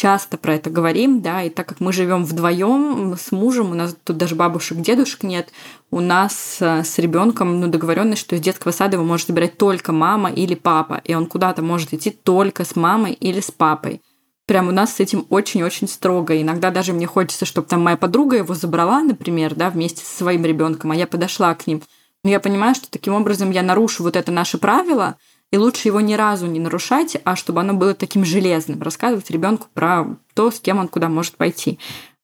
часто 0.00 0.38
про 0.38 0.54
это 0.54 0.70
говорим, 0.70 1.20
да, 1.20 1.42
и 1.42 1.50
так 1.50 1.68
как 1.68 1.80
мы 1.80 1.92
живем 1.92 2.24
вдвоем 2.24 3.16
с 3.18 3.32
мужем, 3.32 3.70
у 3.70 3.74
нас 3.74 3.94
тут 4.02 4.16
даже 4.16 4.34
бабушек, 4.34 4.78
дедушек 4.78 5.24
нет, 5.24 5.52
у 5.90 6.00
нас 6.00 6.56
э, 6.60 6.84
с 6.84 6.98
ребенком 6.98 7.60
ну, 7.60 7.66
договоренность, 7.66 8.22
что 8.22 8.34
из 8.34 8.40
детского 8.40 8.72
сада 8.72 8.96
его 8.96 9.04
может 9.04 9.26
забирать 9.26 9.58
только 9.58 9.92
мама 9.92 10.30
или 10.30 10.54
папа, 10.54 11.02
и 11.04 11.14
он 11.14 11.26
куда-то 11.26 11.60
может 11.60 11.92
идти 11.92 12.10
только 12.10 12.64
с 12.64 12.76
мамой 12.76 13.12
или 13.12 13.40
с 13.40 13.50
папой. 13.50 14.00
Прям 14.46 14.68
у 14.68 14.72
нас 14.72 14.94
с 14.94 15.00
этим 15.00 15.26
очень-очень 15.28 15.86
строго. 15.86 16.40
Иногда 16.40 16.70
даже 16.70 16.94
мне 16.94 17.06
хочется, 17.06 17.44
чтобы 17.44 17.68
там 17.68 17.82
моя 17.82 17.98
подруга 17.98 18.38
его 18.38 18.54
забрала, 18.54 19.02
например, 19.02 19.54
да, 19.54 19.68
вместе 19.68 20.02
со 20.02 20.16
своим 20.16 20.46
ребенком, 20.46 20.92
а 20.92 20.96
я 20.96 21.06
подошла 21.06 21.54
к 21.54 21.66
ним. 21.66 21.82
Но 22.24 22.30
я 22.30 22.40
понимаю, 22.40 22.74
что 22.74 22.90
таким 22.90 23.12
образом 23.12 23.50
я 23.50 23.62
нарушу 23.62 24.02
вот 24.02 24.16
это 24.16 24.32
наше 24.32 24.56
правило– 24.56 25.16
и 25.50 25.58
лучше 25.58 25.88
его 25.88 26.00
ни 26.00 26.14
разу 26.14 26.46
не 26.46 26.60
нарушать, 26.60 27.16
а 27.24 27.36
чтобы 27.36 27.60
оно 27.60 27.74
было 27.74 27.94
таким 27.94 28.24
железным, 28.24 28.82
рассказывать 28.82 29.30
ребенку 29.30 29.68
про 29.74 30.06
то, 30.34 30.50
с 30.50 30.60
кем 30.60 30.78
он 30.78 30.88
куда 30.88 31.08
может 31.08 31.36
пойти. 31.36 31.78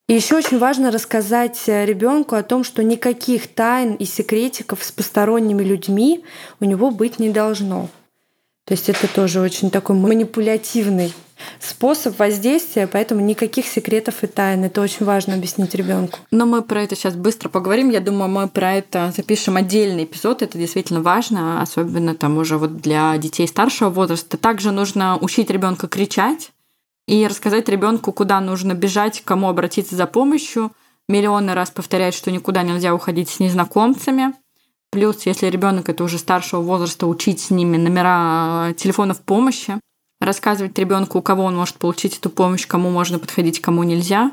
И 0.09 0.15
еще 0.15 0.37
очень 0.37 0.59
важно 0.59 0.93
рассказать 0.93 1.61
э, 1.67 1.85
ребенку 1.85 2.37
о 2.37 2.45
том, 2.45 2.62
что 2.62 2.85
никаких 2.85 3.49
тайн 3.49 3.95
и 3.95 4.05
секретиков 4.05 4.85
с 4.85 4.93
посторонними 4.93 5.65
людьми 5.65 6.23
у 6.61 6.65
него 6.65 6.93
быть 6.93 7.19
не 7.19 7.31
должно. 7.31 7.89
То 8.67 8.75
есть 8.75 8.89
это 8.89 9.07
тоже 9.07 9.41
очень 9.41 9.71
такой 9.71 9.95
манипулятивный 9.95 11.15
способ 11.61 12.19
воздействия, 12.19 12.89
поэтому 12.89 13.21
никаких 13.21 13.67
секретов 13.67 14.25
и 14.25 14.27
тайн. 14.27 14.65
Это 14.65 14.81
очень 14.81 15.07
важно 15.07 15.35
объяснить 15.35 15.75
ребенку. 15.77 16.19
Но 16.33 16.47
мы 16.47 16.63
про 16.63 16.83
это 16.83 16.97
сейчас 16.97 17.15
быстро 17.15 17.49
поговорим. 17.49 17.91
Я 17.91 18.01
думаю, 18.01 18.29
мы 18.29 18.49
про 18.49 18.75
это 18.75 19.13
запишем 19.17 19.57
отдельный 19.57 20.03
эпизод. 20.03 20.43
Это 20.43 20.59
действительно 20.59 21.01
важно, 21.01 21.63
особенно 21.63 22.17
там 22.17 22.39
уже 22.39 22.59
вот 22.59 22.79
для 22.79 23.17
детей 23.19 23.47
старшего 23.47 23.89
возраста. 23.89 24.37
Также 24.37 24.73
нужно 24.73 25.17
учить 25.17 25.49
ребенка 25.49 25.87
кричать 25.87 26.51
и 27.07 27.25
рассказать 27.29 27.69
ребенку, 27.69 28.13
куда 28.13 28.41
нужно 28.41 28.75
бежать, 28.75 29.21
к 29.21 29.25
кому 29.25 29.49
обратиться 29.49 29.95
за 29.95 30.07
помощью. 30.07 30.73
Миллионы 31.09 31.55
раз 31.55 31.71
повторять, 31.71 32.15
что 32.15 32.33
никуда 32.33 32.65
нельзя 32.65 32.93
уходить 32.93 33.29
с 33.29 33.39
незнакомцами. 33.39 34.35
Плюс, 34.97 35.27
если 35.27 35.49
ребенок 35.49 35.91
это 35.91 36.03
уже 36.05 36.17
старшего 36.17 36.63
возраста, 36.63 37.07
учить 37.07 37.39
с 37.39 37.51
ними 37.51 37.77
номера 37.77 38.73
телефонов 38.79 39.21
помощи 39.21 39.79
рассказывать 40.23 40.79
ребенку, 40.79 41.19
у 41.19 41.21
кого 41.21 41.45
он 41.45 41.55
может 41.55 41.75
получить 41.75 42.17
эту 42.17 42.31
помощь, 42.31 42.67
кому 42.67 42.89
можно 42.89 43.19
подходить, 43.19 43.61
кому 43.61 43.83
нельзя. 43.83 44.33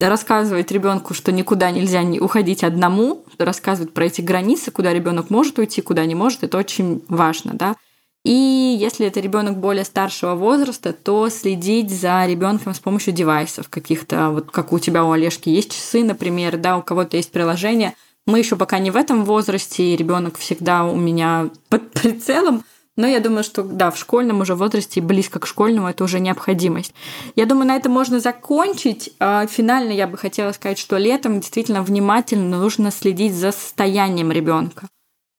Рассказывать 0.00 0.72
ребенку, 0.72 1.14
что 1.14 1.30
никуда 1.30 1.70
нельзя 1.70 2.02
не 2.02 2.18
уходить 2.18 2.64
одному, 2.64 3.24
рассказывать 3.38 3.94
про 3.94 4.06
эти 4.06 4.22
границы, 4.22 4.72
куда 4.72 4.92
ребенок 4.92 5.30
может 5.30 5.56
уйти, 5.60 5.80
куда 5.82 6.04
не 6.04 6.16
может, 6.16 6.42
это 6.42 6.58
очень 6.58 7.04
важно, 7.06 7.52
да. 7.54 7.76
И 8.24 8.76
если 8.80 9.06
это 9.06 9.20
ребенок 9.20 9.58
более 9.58 9.84
старшего 9.84 10.34
возраста, 10.34 10.92
то 10.92 11.28
следить 11.28 11.92
за 11.92 12.26
ребенком 12.26 12.74
с 12.74 12.80
помощью 12.80 13.12
девайсов 13.12 13.68
каких-то, 13.68 14.30
вот 14.30 14.50
как 14.50 14.72
у 14.72 14.80
тебя 14.80 15.04
у 15.04 15.12
Олежки 15.12 15.48
есть 15.48 15.70
часы, 15.70 16.02
например, 16.02 16.56
да, 16.56 16.76
у 16.76 16.82
кого-то 16.82 17.16
есть 17.16 17.30
приложение. 17.30 17.94
Мы 18.26 18.38
еще 18.38 18.56
пока 18.56 18.78
не 18.78 18.90
в 18.90 18.96
этом 18.96 19.24
возрасте, 19.24 19.82
и 19.82 19.96
ребенок 19.96 20.38
всегда 20.38 20.84
у 20.84 20.96
меня 20.96 21.50
под 21.68 21.90
прицелом, 21.92 22.64
но 22.96 23.06
я 23.06 23.20
думаю, 23.20 23.42
что 23.42 23.62
да, 23.62 23.90
в 23.90 23.98
школьном 23.98 24.40
уже 24.40 24.54
возрасте, 24.54 25.00
близко 25.00 25.40
к 25.40 25.46
школьному, 25.46 25.88
это 25.88 26.04
уже 26.04 26.20
необходимость. 26.20 26.94
Я 27.36 27.46
думаю, 27.46 27.66
на 27.68 27.76
этом 27.76 27.90
можно 27.90 28.20
закончить. 28.20 29.10
А, 29.18 29.46
финально 29.46 29.92
я 29.92 30.06
бы 30.06 30.18
хотела 30.18 30.52
сказать, 30.52 30.78
что 30.78 30.98
летом 30.98 31.40
действительно 31.40 31.82
внимательно 31.82 32.60
нужно 32.60 32.90
следить 32.90 33.34
за 33.34 33.50
состоянием 33.52 34.30
ребенка. 34.30 34.88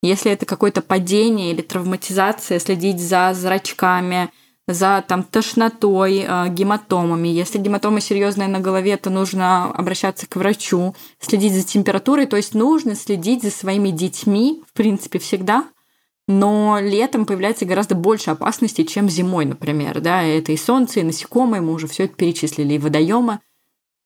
Если 0.02 0.32
это 0.32 0.46
какое-то 0.46 0.82
падение 0.82 1.52
или 1.52 1.62
травматизация, 1.62 2.60
следить 2.60 3.00
за 3.00 3.32
зрачками, 3.34 4.32
за 4.68 5.04
там, 5.08 5.24
тошнотой, 5.24 6.26
а, 6.28 6.48
гематомами. 6.48 7.28
Если 7.28 7.58
гематома 7.58 8.00
серьезная 8.00 8.48
на 8.48 8.60
голове, 8.60 8.96
то 8.98 9.10
нужно 9.10 9.66
обращаться 9.66 10.28
к 10.28 10.36
врачу, 10.36 10.96
следить 11.20 11.54
за 11.54 11.64
температурой. 11.64 12.26
То 12.28 12.38
есть 12.38 12.54
нужно 12.54 12.96
следить 12.96 13.44
за 13.44 13.52
своими 13.52 13.90
детьми, 13.90 14.64
в 14.68 14.74
принципе, 14.74 15.20
всегда, 15.20 15.66
но 16.28 16.80
летом 16.82 17.26
появляется 17.26 17.66
гораздо 17.66 17.96
больше 17.96 18.32
опасностей, 18.32 18.86
чем 18.86 19.10
зимой, 19.10 19.46
например. 19.46 20.00
Да? 20.00 20.24
Это 20.24 20.54
и 20.54 20.58
солнце, 20.58 21.02
и 21.02 21.04
насекомые, 21.04 21.62
мы 21.62 21.74
уже 21.74 21.88
все 21.88 22.06
это 22.06 22.16
перечислили, 22.16 22.76
и 22.76 22.80
водоемы. 22.80 23.40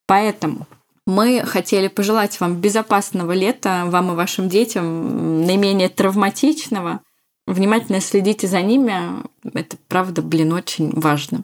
Поэтому 0.08 0.66
мы 1.06 1.44
хотели 1.46 1.88
пожелать 1.88 2.40
вам 2.40 2.56
безопасного 2.56 3.34
лета, 3.34 3.84
вам 3.86 4.12
и 4.12 4.16
вашим 4.16 4.50
детям, 4.50 5.46
наименее 5.46 5.90
травматичного. 5.90 7.02
Внимательно 7.48 8.02
следите 8.02 8.46
за 8.46 8.62
ними. 8.62 9.24
Это, 9.54 9.78
правда, 9.88 10.22
блин, 10.22 10.52
очень 10.54 10.92
важно. 10.92 11.44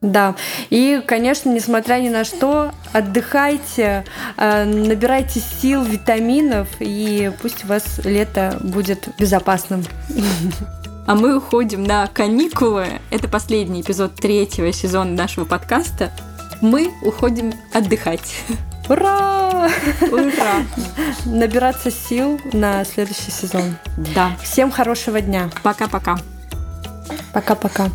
Да, 0.00 0.36
и, 0.68 1.00
конечно, 1.06 1.48
несмотря 1.48 1.94
ни 1.94 2.10
на 2.10 2.24
что, 2.24 2.72
отдыхайте, 2.92 4.04
э, 4.36 4.64
набирайте 4.64 5.40
сил, 5.40 5.82
витаминов, 5.82 6.68
и 6.80 7.32
пусть 7.40 7.64
у 7.64 7.68
вас 7.68 8.00
лето 8.04 8.58
будет 8.62 9.08
безопасным. 9.18 9.82
А 11.06 11.14
мы 11.14 11.36
уходим 11.36 11.84
на 11.84 12.06
каникулы. 12.06 12.86
Это 13.10 13.28
последний 13.28 13.82
эпизод 13.82 14.14
третьего 14.14 14.72
сезона 14.72 15.10
нашего 15.10 15.44
подкаста. 15.44 16.10
Мы 16.60 16.92
уходим 17.02 17.52
отдыхать. 17.72 18.42
Ура! 18.88 19.70
Ура! 20.10 20.64
Набираться 21.24 21.90
сил 21.90 22.40
на 22.52 22.84
следующий 22.84 23.30
сезон. 23.30 23.76
Да. 24.14 24.36
Всем 24.42 24.70
хорошего 24.70 25.20
дня. 25.20 25.50
Пока-пока. 25.62 26.16
Пока-пока. 27.32 27.88